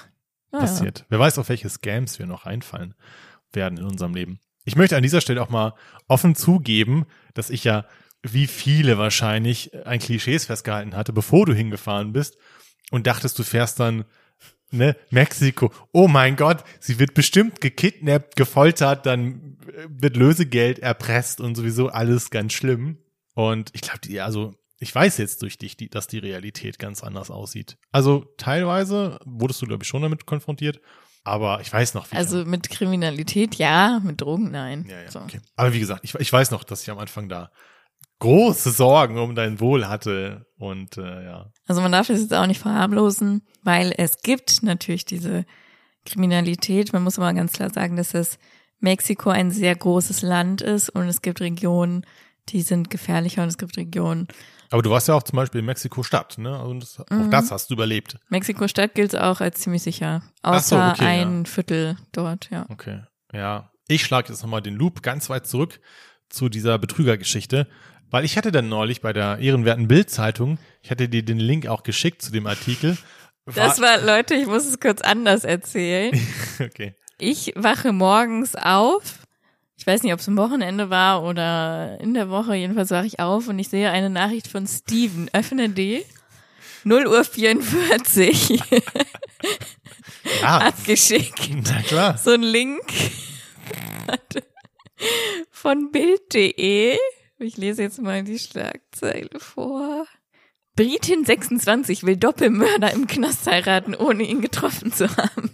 [0.51, 1.05] Ah, passiert.
[1.09, 2.93] Wer weiß, auf welche Scams wir noch einfallen
[3.53, 4.39] werden in unserem Leben.
[4.65, 5.73] Ich möchte an dieser Stelle auch mal
[6.07, 7.85] offen zugeben, dass ich ja
[8.23, 12.37] wie viele wahrscheinlich ein Klischees festgehalten hatte, bevor du hingefahren bist
[12.91, 14.05] und dachtest, du fährst dann
[14.71, 15.71] ne, Mexiko.
[15.91, 19.57] Oh mein Gott, sie wird bestimmt gekidnappt, gefoltert, dann
[19.87, 22.97] wird Lösegeld erpresst und sowieso alles ganz schlimm.
[23.35, 27.03] Und ich glaube, die, also ich weiß jetzt durch dich, die, dass die Realität ganz
[27.03, 27.77] anders aussieht.
[27.91, 30.81] Also teilweise wurdest du, glaube ich, schon damit konfrontiert,
[31.23, 34.85] aber ich weiß noch, wie Also mit Kriminalität ja, mit Drogen nein.
[34.89, 35.19] ja, ja, so.
[35.19, 35.39] okay.
[35.55, 37.51] Aber wie gesagt, ich, ich weiß noch, dass ich am Anfang da
[38.23, 41.51] große Sorgen um dein Wohl hatte und äh, ja.
[41.67, 45.45] Also man darf es jetzt auch nicht verharmlosen, weil es gibt natürlich diese
[46.05, 46.93] Kriminalität.
[46.93, 48.37] Man muss aber ganz klar sagen, dass es
[48.79, 52.05] Mexiko ein sehr großes Land ist und es gibt Regionen,
[52.49, 54.27] die sind gefährlicher und es gibt Regionen.
[54.69, 56.61] Aber du warst ja auch zum Beispiel in Mexiko-Stadt, ne?
[56.63, 57.29] Und das, auch Mhm.
[57.29, 58.17] das hast du überlebt.
[58.29, 60.23] Mexiko-Stadt gilt auch als ziemlich sicher.
[60.41, 62.65] Ach so, Außer okay, ein Viertel dort, ja.
[62.69, 63.01] Okay.
[63.33, 63.69] Ja.
[63.87, 65.79] Ich schlage jetzt nochmal den Loop ganz weit zurück
[66.29, 67.67] zu dieser Betrügergeschichte,
[68.13, 71.81] weil ich hatte dann neulich bei der ehrenwerten Bild-Zeitung, ich hatte dir den Link auch
[71.81, 72.95] geschickt zu dem Artikel.
[73.55, 76.11] Das war, Leute, ich muss es kurz anders erzählen.
[76.59, 76.93] okay.
[77.17, 79.01] Ich wache morgens auf.
[79.77, 82.53] Ich weiß nicht, ob es am Wochenende war oder in der Woche.
[82.53, 85.27] Jedenfalls wache ich auf und ich sehe eine Nachricht von Steven.
[85.33, 86.05] Öffne die.
[86.83, 88.61] 0 Uhr 44
[90.39, 91.49] Ja, abgeschickt.
[91.65, 92.17] na klar.
[92.19, 92.83] So ein Link
[95.49, 96.99] von Bild.de.
[97.43, 100.05] Ich lese jetzt mal die Schlagzeile vor.
[100.77, 105.51] Britin 26 will Doppelmörder im Knast heiraten, ohne ihn getroffen zu haben.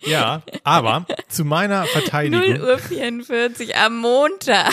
[0.00, 2.60] Ja, aber zu meiner 0 Verteidigung.
[2.60, 4.72] Uhr 44 am Montag.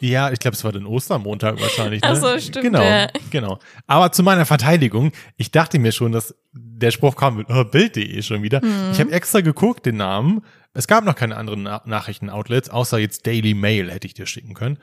[0.00, 2.02] Ja, ich glaube, es war den Ostermontag wahrscheinlich.
[2.02, 2.08] Ne?
[2.10, 3.08] Ach so, stimmt, Genau, ja.
[3.30, 3.58] genau.
[3.88, 8.22] Aber zu meiner Verteidigung, ich dachte mir schon, dass der Spruch kam mit oh, Bild.de
[8.22, 8.64] schon wieder.
[8.64, 8.92] Mhm.
[8.92, 10.42] Ich habe extra geguckt, den Namen.
[10.72, 14.54] Es gab noch keine anderen Na Nachrichten-Outlets, außer jetzt Daily Mail hätte ich dir schicken
[14.54, 14.78] können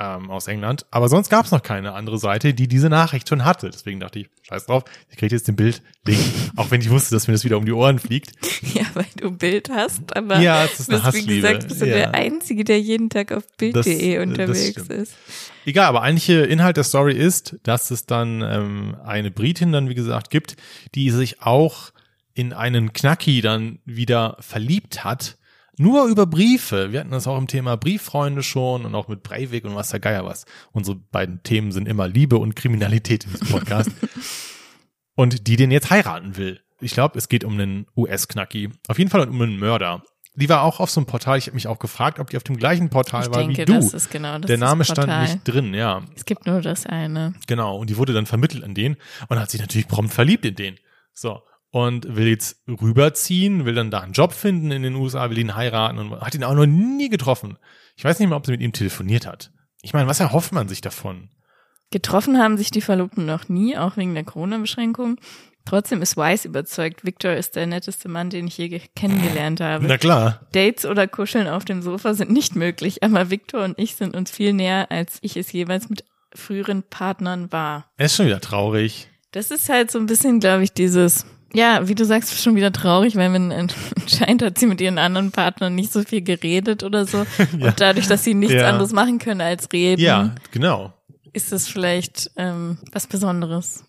[0.00, 0.86] ähm, aus England.
[0.90, 3.70] Aber sonst gab es noch keine andere Seite, die diese Nachricht schon hatte.
[3.70, 6.18] Deswegen dachte ich, scheiß drauf, ich kriege jetzt den Bild-Link,
[6.56, 8.32] auch wenn ich wusste, dass mir das wieder um die Ohren fliegt.
[8.74, 11.80] Ja, weil du ein Bild hast, aber Ja, es ist eine bist, wie gesagt, bist
[11.80, 11.94] du Ja.
[11.94, 15.14] der Einzige, der jeden Tag auf Bild.de das unterwegs ist.
[15.66, 19.94] Egal, aber eigentliche Inhalt der Story ist, dass es dann ähm, eine Britin dann, wie
[19.94, 20.56] gesagt, gibt,
[20.94, 21.92] die sich auch
[22.34, 25.36] in einen Knacki dann wieder verliebt hat.
[25.76, 26.92] Nur über Briefe.
[26.92, 30.00] Wir hatten das auch im Thema Brieffreunde schon und auch mit Breivik und was der
[30.00, 30.46] Geier was.
[30.72, 33.90] Unsere beiden Themen sind immer Liebe und Kriminalität in diesem Podcast.
[35.16, 36.60] und die den jetzt heiraten will.
[36.80, 38.70] Ich glaube, es geht um einen US-Knacki.
[38.88, 40.02] Auf jeden Fall um einen Mörder.
[40.36, 41.38] Die war auch auf so einem Portal.
[41.38, 43.64] Ich habe mich auch gefragt, ob die auf dem gleichen Portal Ich war denke, wie
[43.64, 43.74] du.
[43.74, 46.02] das ist genau das der Name ist stand nicht drin, ja.
[46.16, 47.34] Es gibt nur das eine.
[47.46, 48.96] Genau, und die wurde dann vermittelt an den
[49.28, 50.76] und hat sich natürlich prompt verliebt in den.
[51.14, 51.40] So.
[51.74, 55.56] Und will jetzt rüberziehen, will dann da einen Job finden in den USA, will ihn
[55.56, 57.58] heiraten und hat ihn auch noch nie getroffen.
[57.96, 59.50] Ich weiß nicht mal, ob sie mit ihm telefoniert hat.
[59.82, 61.30] Ich meine, was erhofft man sich davon?
[61.90, 65.16] Getroffen haben sich die Verlobten noch nie, auch wegen der Corona-Beschränkung.
[65.64, 69.84] Trotzdem ist Wise überzeugt, Victor ist der netteste Mann, den ich je ge- kennengelernt habe.
[69.84, 70.46] Na klar.
[70.52, 74.30] Dates oder Kuscheln auf dem Sofa sind nicht möglich, aber Victor und ich sind uns
[74.30, 76.04] viel näher, als ich es jeweils mit
[76.36, 77.90] früheren Partnern war.
[77.96, 79.08] Er ist schon wieder traurig.
[79.32, 82.72] Das ist halt so ein bisschen, glaube ich, dieses, ja, wie du sagst, schon wieder
[82.72, 83.50] traurig, weil man
[84.02, 87.24] anscheinend hat sie mit ihren anderen Partnern nicht so viel geredet oder so.
[87.58, 87.68] Ja.
[87.68, 88.68] Und dadurch, dass sie nichts Ja.
[88.68, 90.92] anderes machen können als reden, Ja, genau.
[91.32, 93.84] ist das vielleicht ähm, was Besonderes.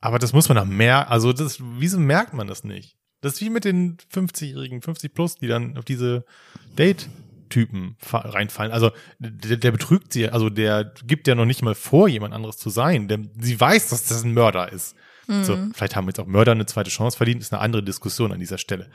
[0.00, 2.96] Aber das muss man doch mehr, also das, wieso merkt man das nicht?
[3.20, 6.24] Das ist wie mit den 50-Jährigen, 50 plus, die dann auf diese
[6.78, 8.72] Date-Typen fa- reinfallen.
[8.72, 12.56] Also der, der betrügt sie, also der gibt ja noch nicht mal vor, jemand anderes
[12.56, 13.08] zu sein.
[13.08, 14.96] Der, sie weiß, dass das ein Mörder ist.
[15.44, 18.40] So, vielleicht haben jetzt auch Mörder eine zweite Chance verdient, ist eine andere Diskussion an
[18.40, 18.90] dieser Stelle.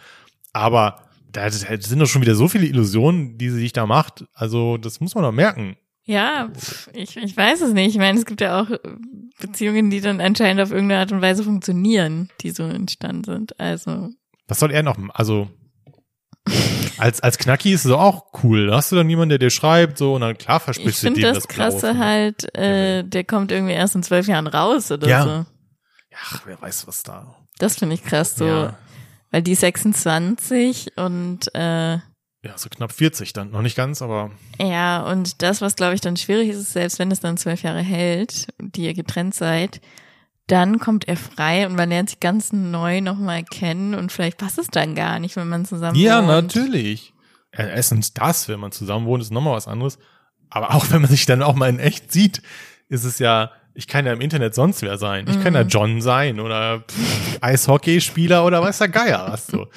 [0.53, 4.25] Aber da, sind doch schon wieder so viele Illusionen, die sie sich da macht.
[4.33, 5.75] Also das muss man doch merken.
[6.03, 6.49] Ja,
[6.93, 7.89] ich, ich weiß es nicht.
[7.95, 8.67] Ich meine, es gibt ja auch
[9.39, 13.59] Beziehungen, die dann anscheinend auf irgendeine Art und Weise funktionieren, die so entstanden sind.
[13.59, 14.09] Also,
[14.47, 14.97] Was soll er noch?
[15.13, 15.49] Also
[16.97, 18.67] als als Knacki ist es auch cool.
[18.67, 21.07] Da hast du dann jemanden, der dir schreibt, so und dann klar ich versprichst du
[21.07, 24.27] finde dem das das Blaue Krasse von- halt, äh, der kommt irgendwie erst in zwölf
[24.27, 25.23] Jahren raus oder Ja.
[25.23, 25.45] so.
[26.23, 27.35] Ach, wer weiß was da.
[27.57, 28.77] Das finde ich krass, so, Ja.
[29.31, 33.51] weil die ist 26 und äh, Ja, so knapp 40 dann.
[33.51, 36.99] Noch nicht ganz, aber ja, und das, was glaube ich dann schwierig ist, ist, selbst
[36.99, 39.81] wenn es dann zwölf Jahre hält, die ihr getrennt seid,
[40.47, 44.59] dann kommt er frei und man lernt sich ganz neu nochmal kennen und vielleicht passt
[44.59, 46.27] es dann gar nicht, wenn man zusammen ja, wohnt.
[46.27, 47.13] natürlich.
[47.51, 49.97] Erstens das, wenn man zusammen wohnt, ist nochmal was anderes.
[50.51, 52.41] Aber auch wenn man sich dann auch mal in echt sieht,
[52.89, 55.25] ist es ja, ich kann ja im Internet sonst wer sein.
[55.29, 56.85] Ich kann ja John sein oder
[57.41, 59.67] Eishockeyspieler oder weiß der Geier was so.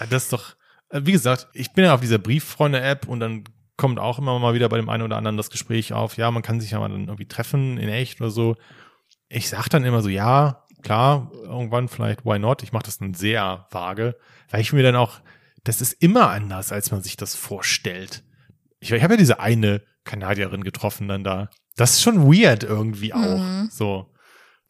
[0.00, 0.56] Ja, das ist doch,
[0.88, 3.44] äh, wie gesagt, ich bin ja auf dieser Brieffreunde-App und dann
[3.76, 6.42] kommt auch immer mal wieder bei dem einen oder anderen das Gespräch auf, ja, man
[6.42, 8.56] kann sich ja mal dann irgendwie treffen in echt oder so.
[9.28, 12.62] Ich sag dann immer so, ja, klar, irgendwann vielleicht, why not?
[12.62, 14.16] Ich mache das dann sehr vage,
[14.50, 15.20] weil ich mir dann auch,
[15.64, 18.22] das ist immer anders, als man sich das vorstellt.
[18.80, 21.50] Ich, ich habe ja diese eine Kanadierin getroffen dann da.
[21.76, 23.38] Das ist schon weird irgendwie auch.
[23.38, 23.68] Mhm.
[23.72, 24.06] So,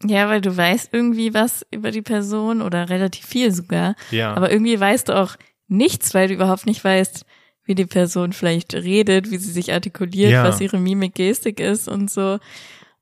[0.05, 3.95] Ja, weil du weißt irgendwie was über die Person oder relativ viel sogar.
[4.11, 4.35] ja.
[4.35, 5.37] Aber irgendwie weißt du auch
[5.69, 7.25] nichts, weil du überhaupt nicht weißt,
[7.67, 10.45] wie die Person vielleicht redet, wie sie sich artikuliert, Ja.
[10.45, 12.39] was ihre Mimik, Gestik ist und so.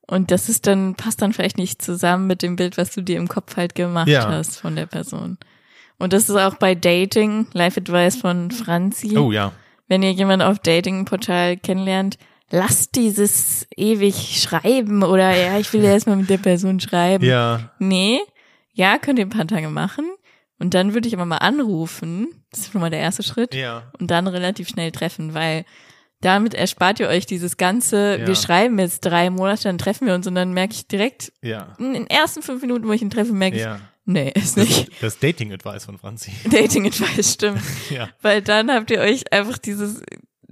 [0.07, 3.17] Und das ist dann, passt dann vielleicht nicht zusammen mit dem Bild, was du dir
[3.17, 4.29] im Kopf halt gemacht Ja.
[4.29, 5.37] hast von der Person.
[5.97, 9.17] Und das ist auch bei Dating, Life Advice von Franzi.
[9.17, 9.51] oh ja.
[9.87, 12.17] Wenn ihr jemanden auf Dating-Portal kennenlernt,
[12.55, 17.25] lasst dieses ewig schreiben oder ja, ich will erstmal mit der Person schreiben.
[17.25, 17.71] Ja.
[17.79, 18.19] Nee,
[18.73, 20.05] ja, könnt ihr ein paar Tage machen.
[20.59, 22.27] Und dann würde ich aber mal anrufen.
[22.51, 23.53] Das ist schon mal der erste Schritt.
[23.55, 23.91] Ja.
[23.99, 25.65] Und dann relativ schnell treffen, weil
[26.21, 28.27] damit erspart ihr euch dieses ganze, Ja.
[28.27, 31.73] wir schreiben jetzt drei Monate, dann treffen wir uns und dann merke ich direkt, Ja.
[31.79, 33.79] in den ersten fünf Minuten, wo ich ihn treffe, merke ich, Ja.
[34.05, 34.91] nee, ist Das, nicht.
[35.03, 36.31] das Dating-Advice von Franzi.
[36.49, 37.61] Dating Advice stimmt.
[37.89, 38.09] Ja.
[38.21, 40.01] Weil dann habt ihr euch einfach dieses,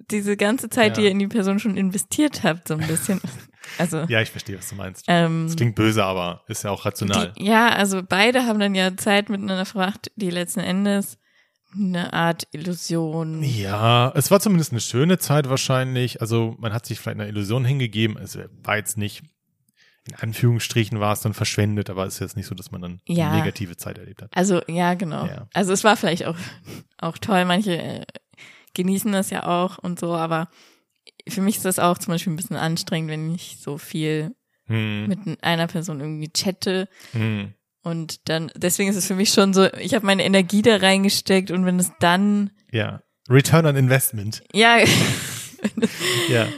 [0.09, 1.05] diese ganze Zeit, die Ja.
[1.07, 3.19] ihr in die Person schon investiert habt, so ein bisschen.
[3.77, 5.05] Also, Ja, ich verstehe, was du meinst.
[5.07, 7.31] ähm, Das klingt böse, aber ist ja auch rational.
[7.37, 11.19] Die, ja, also beide haben dann ja Zeit miteinander verbracht, die letzten Endes
[11.73, 13.43] eine Art Illusion.
[13.43, 16.21] Ja, es war zumindest eine schöne Zeit wahrscheinlich.
[16.21, 18.17] Also man hat sich vielleicht einer Illusion hingegeben.
[18.17, 19.21] Es war jetzt nicht,
[20.07, 22.99] in Anführungsstrichen war es dann verschwendet, aber es ist jetzt nicht so, dass man dann
[23.07, 23.27] Ja.
[23.29, 24.31] eine negative Zeit erlebt hat.
[24.35, 25.27] Also ja, genau.
[25.27, 25.47] Ja.
[25.53, 26.35] Also es war vielleicht auch
[26.97, 27.45] auch toll.
[27.45, 28.05] Manche äh,
[28.73, 30.49] genießen das ja auch und so, aber
[31.27, 34.35] für mich ist das auch zum Beispiel ein bisschen anstrengend, wenn ich so viel
[34.67, 37.53] Hm, mit einer Person irgendwie chatte hm,
[37.83, 41.51] und dann deswegen ist es für mich schon so, ich habe meine Energie da reingesteckt
[41.51, 43.01] und wenn es dann ja.
[43.29, 44.43] Return on Investment.
[44.53, 44.77] ja
[46.29, 46.51] Ja.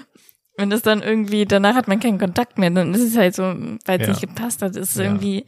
[0.57, 3.43] wenn das dann irgendwie, danach hat man keinen Kontakt mehr, dann ist es halt so,
[3.43, 4.14] weil es Ja.
[4.14, 5.03] nicht gepasst hat, ist es Ja.
[5.05, 5.45] irgendwie,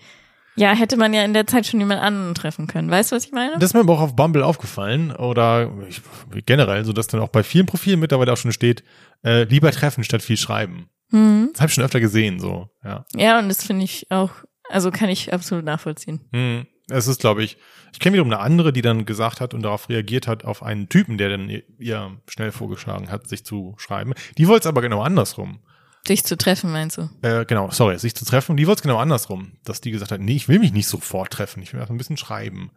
[0.55, 2.89] ja, hätte man ja in der Zeit schon jemand anderen treffen können.
[2.89, 3.53] Weißt du, was ich meine?
[3.53, 6.01] Das ist mir aber auch auf Bumble aufgefallen oder ich,
[6.45, 8.83] generell, so dass dann auch bei vielen Profilen mittlerweile auch schon steht,
[9.23, 10.89] äh, lieber treffen statt viel schreiben.
[11.11, 11.49] Mhm.
[11.53, 13.05] Das habe ich schon öfter gesehen, so, ja.
[13.15, 14.31] Ja, und das finde ich auch,
[14.69, 16.21] also kann ich absolut nachvollziehen.
[16.33, 16.65] Hm.
[16.89, 17.57] Es ist, glaube ich,
[17.93, 20.87] ich kenne wiederum eine andere, die dann gesagt hat und darauf reagiert hat, auf einen
[20.87, 24.13] Typen, der dann ihr, ihr schnell vorgeschlagen hat, sich zu schreiben.
[24.37, 25.59] Die wollte es aber genau andersrum.
[26.07, 27.09] Dich zu treffen, meinst du?
[27.21, 28.57] Äh, genau, sorry, sich zu treffen.
[28.57, 29.53] Die wollte es genau andersrum.
[29.63, 31.97] Dass die gesagt hat, nee, ich will mich nicht sofort treffen, ich will einfach ein
[31.97, 32.71] bisschen schreiben.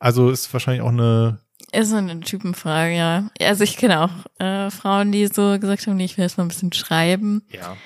[0.00, 1.38] Also ist wahrscheinlich auch eine,
[1.72, 3.30] Ist so eine Typenfrage, ja.
[3.40, 4.10] Also ich kenne auch
[4.44, 7.42] äh, Frauen, die so gesagt haben, nee, ich will erst mal ein bisschen schreiben.
[7.50, 7.76] ja.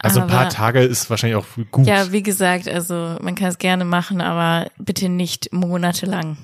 [0.00, 1.84] Also ein paar Aber- Tage ist wahrscheinlich auch gut.
[1.84, 6.36] Ja, wie gesagt, also man kann es gerne machen, aber bitte nicht monatelang.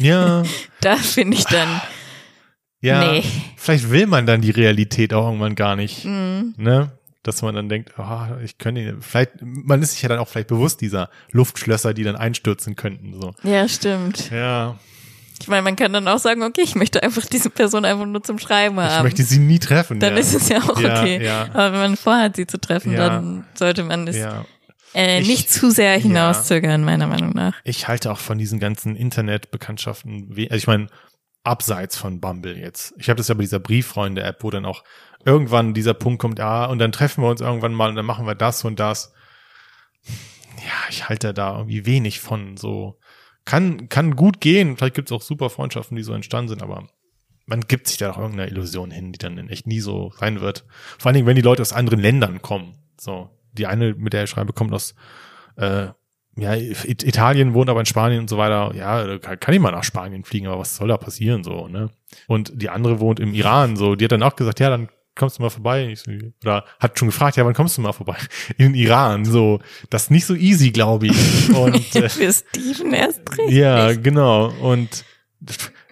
[0.00, 0.42] ja,
[0.80, 1.80] Da finde ich dann,
[2.80, 2.98] ja.
[3.12, 3.22] Nee.
[3.56, 6.04] Vielleicht will man dann die Realität auch irgendwann gar nicht.
[6.06, 6.90] mh, Ne?
[7.22, 10.48] Dass man dann denkt, oh, ich könnte, vielleicht, man ist sich ja dann auch vielleicht
[10.48, 13.34] bewusst dieser Luftschlösser, die dann einstürzen könnten, so.
[13.42, 14.30] Ja, stimmt.
[14.30, 14.78] Ja,
[15.40, 18.22] Ich meine, man kann dann auch sagen, okay, ich möchte einfach diese Person einfach nur
[18.22, 19.04] zum Schreiben ich haben.
[19.04, 20.00] möchte sie nie treffen.
[20.00, 20.18] dann ja.
[20.20, 21.22] ist es ja auch Ja, okay.
[21.24, 21.42] ja.
[21.52, 23.08] Aber wenn man vorhat, sie zu treffen, Ja.
[23.08, 24.44] dann sollte man es Ja.
[24.94, 27.54] äh, Ich- nicht zu sehr hinauszögern, meiner Meinung nach.
[27.64, 30.86] Ich halte auch von diesen ganzen Internetbekanntschaften, also ich meine,
[31.44, 32.94] abseits von Bumble jetzt.
[32.98, 34.84] Ich habe das ja bei dieser Brieffreunde-App, wo dann auch
[35.24, 38.26] irgendwann dieser Punkt kommt, ah, und dann treffen wir uns irgendwann mal und dann machen
[38.26, 39.12] wir das und das.
[40.58, 42.56] Ja, ich halte da irgendwie wenig von.
[42.56, 42.98] So
[43.44, 44.76] kann kann gut gehen.
[44.76, 46.88] Vielleicht gibt es auch super Freundschaften, die so entstanden sind, aber
[47.46, 50.40] man gibt sich da auch irgendeiner Illusion hin, die dann in echt nie so sein
[50.40, 50.64] wird.
[50.98, 52.74] Vor allen Dingen, wenn die Leute aus anderen Ländern kommen.
[53.00, 54.94] So die eine, mit der ich schreibe, kommt aus
[55.56, 55.88] äh,
[56.36, 58.74] ja, It- Italien wohnt aber in Spanien und so weiter.
[58.74, 61.90] Ja, kann ich mal nach Spanien fliegen, aber was soll da passieren so, ne?
[62.28, 64.88] Und die andere wohnt im Iran, so, die hat dann auch gesagt, ja, dann
[65.18, 65.94] kommst du mal vorbei.
[65.94, 66.10] So,
[66.42, 68.16] oder hat schon gefragt, ja, wann kommst du mal vorbei?
[68.56, 69.60] In Iran, so.
[69.90, 71.50] Das ist nicht so easy, glaube ich.
[71.50, 73.50] Und äh, Für Steven erst recht.
[73.50, 74.48] ja, genau.
[74.48, 75.04] Und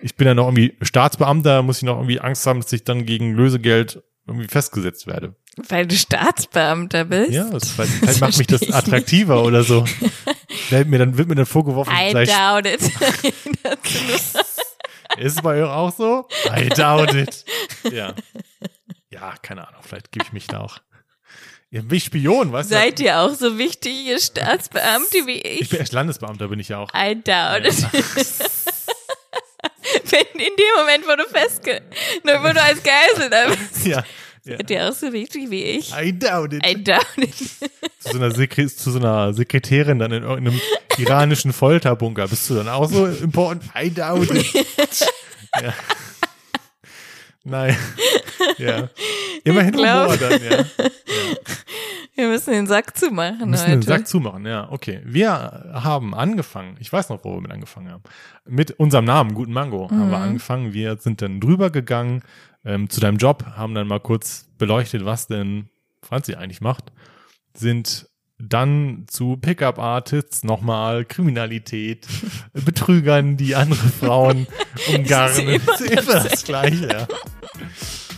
[0.02, 3.04] ich bin dann noch irgendwie Staatsbeamter, muss ich noch irgendwie Angst haben, dass ich dann
[3.06, 5.36] gegen Lösegeld irgendwie festgesetzt werde.
[5.68, 7.30] Weil du Staatsbeamter bist.
[7.30, 9.84] Ja, das, vielleicht, vielleicht macht mich das attraktiver oder so.
[10.70, 12.80] Wird mir dann, wird mir dann vorgeworfen, I vielleicht doubt it.
[15.18, 16.26] Ist es bei euch auch so?
[16.54, 17.44] I doubt it.
[17.92, 18.14] Ja.
[19.16, 19.80] Ja, keine Ahnung.
[19.82, 20.78] Vielleicht gebe ich mich da auch.
[21.70, 25.68] Ja, bin ich Spion, weißt Seid ihr auch so wichtige Staatsbeamte wie Ich ich?
[25.70, 26.90] bin echt Landesbeamter, bin ich ja auch.
[26.94, 27.82] I doubt it.
[30.10, 31.80] Wenn in dem Moment, wo du festge...
[32.24, 33.86] Nur wo du als Geisel da bist.
[33.86, 34.04] Ja.
[34.44, 34.56] ja.
[34.58, 35.92] Seid ihr auch so wichtig wie ich?
[35.92, 36.64] I doubt it.
[36.66, 37.34] I doubt it.
[37.36, 40.60] zu, so einer Sekre zu so einer Sekretärin dann in irgendeinem
[40.98, 42.28] iranischen Folterbunker.
[42.28, 43.64] Bist du dann auch so important?
[43.76, 44.46] I doubt it.
[45.62, 45.74] ja.
[47.44, 47.76] Nein.
[48.58, 48.88] Ja.
[49.46, 50.64] Immerhin Humor dann, ja.
[52.14, 53.72] Wir müssen den Sack zumachen Wir müssen heute.
[53.78, 54.68] den Sack zumachen, ja.
[54.70, 55.00] Okay.
[55.04, 55.30] Wir
[55.74, 58.02] haben angefangen, ich weiß noch, wo wir mit angefangen haben.
[58.46, 60.10] Mit unserem Namen, Guten Mango, haben Mhm.
[60.10, 60.72] wir angefangen.
[60.72, 62.22] Wir sind dann drüber gegangen
[62.64, 65.68] ähm, zu deinem Job, haben dann mal kurz beleuchtet, was denn
[66.02, 66.92] Franzi eigentlich macht.
[67.54, 72.06] Sind dann zu Pickup-Artists nochmal Kriminalität,
[72.52, 74.46] Betrügern, die andere Frauen
[74.94, 75.60] umgarnen.
[75.66, 77.06] Das ist immer das Gleiche, ja.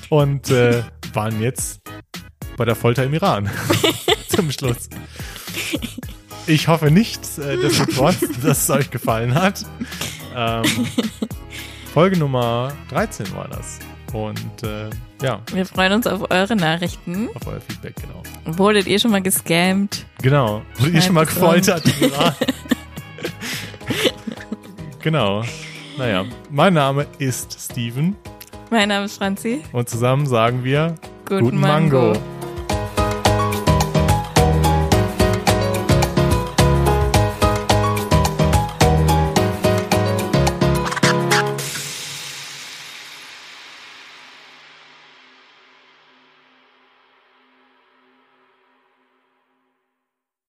[0.08, 0.82] Und äh,
[1.12, 1.80] waren jetzt
[2.56, 3.50] bei der Folter im Iran
[4.28, 4.88] zum Schluss.
[6.46, 7.86] Ich hoffe nicht, äh, dass,
[8.42, 9.64] dass es euch gefallen hat.
[10.34, 10.64] Ähm,
[11.92, 13.78] Folge Nummer 13 war das.
[14.12, 14.88] Und äh,
[15.22, 17.28] ja, Wir freuen uns auf eure Nachrichten.
[17.34, 18.56] auf euer Feedback, genau.
[18.56, 20.06] Wurdet ihr schon mal gescammt?
[20.22, 20.62] Genau.
[20.78, 22.34] Wurdet ihr schon mal gefoltert im Iran?
[25.02, 25.44] genau.
[25.98, 28.16] Naja, mein Name ist Steven
[28.70, 29.62] Mein Name ist Franzi.
[29.72, 30.94] und zusammen sagen wir
[31.26, 32.12] Guten, Guten Mango.
[32.12, 32.20] Mango.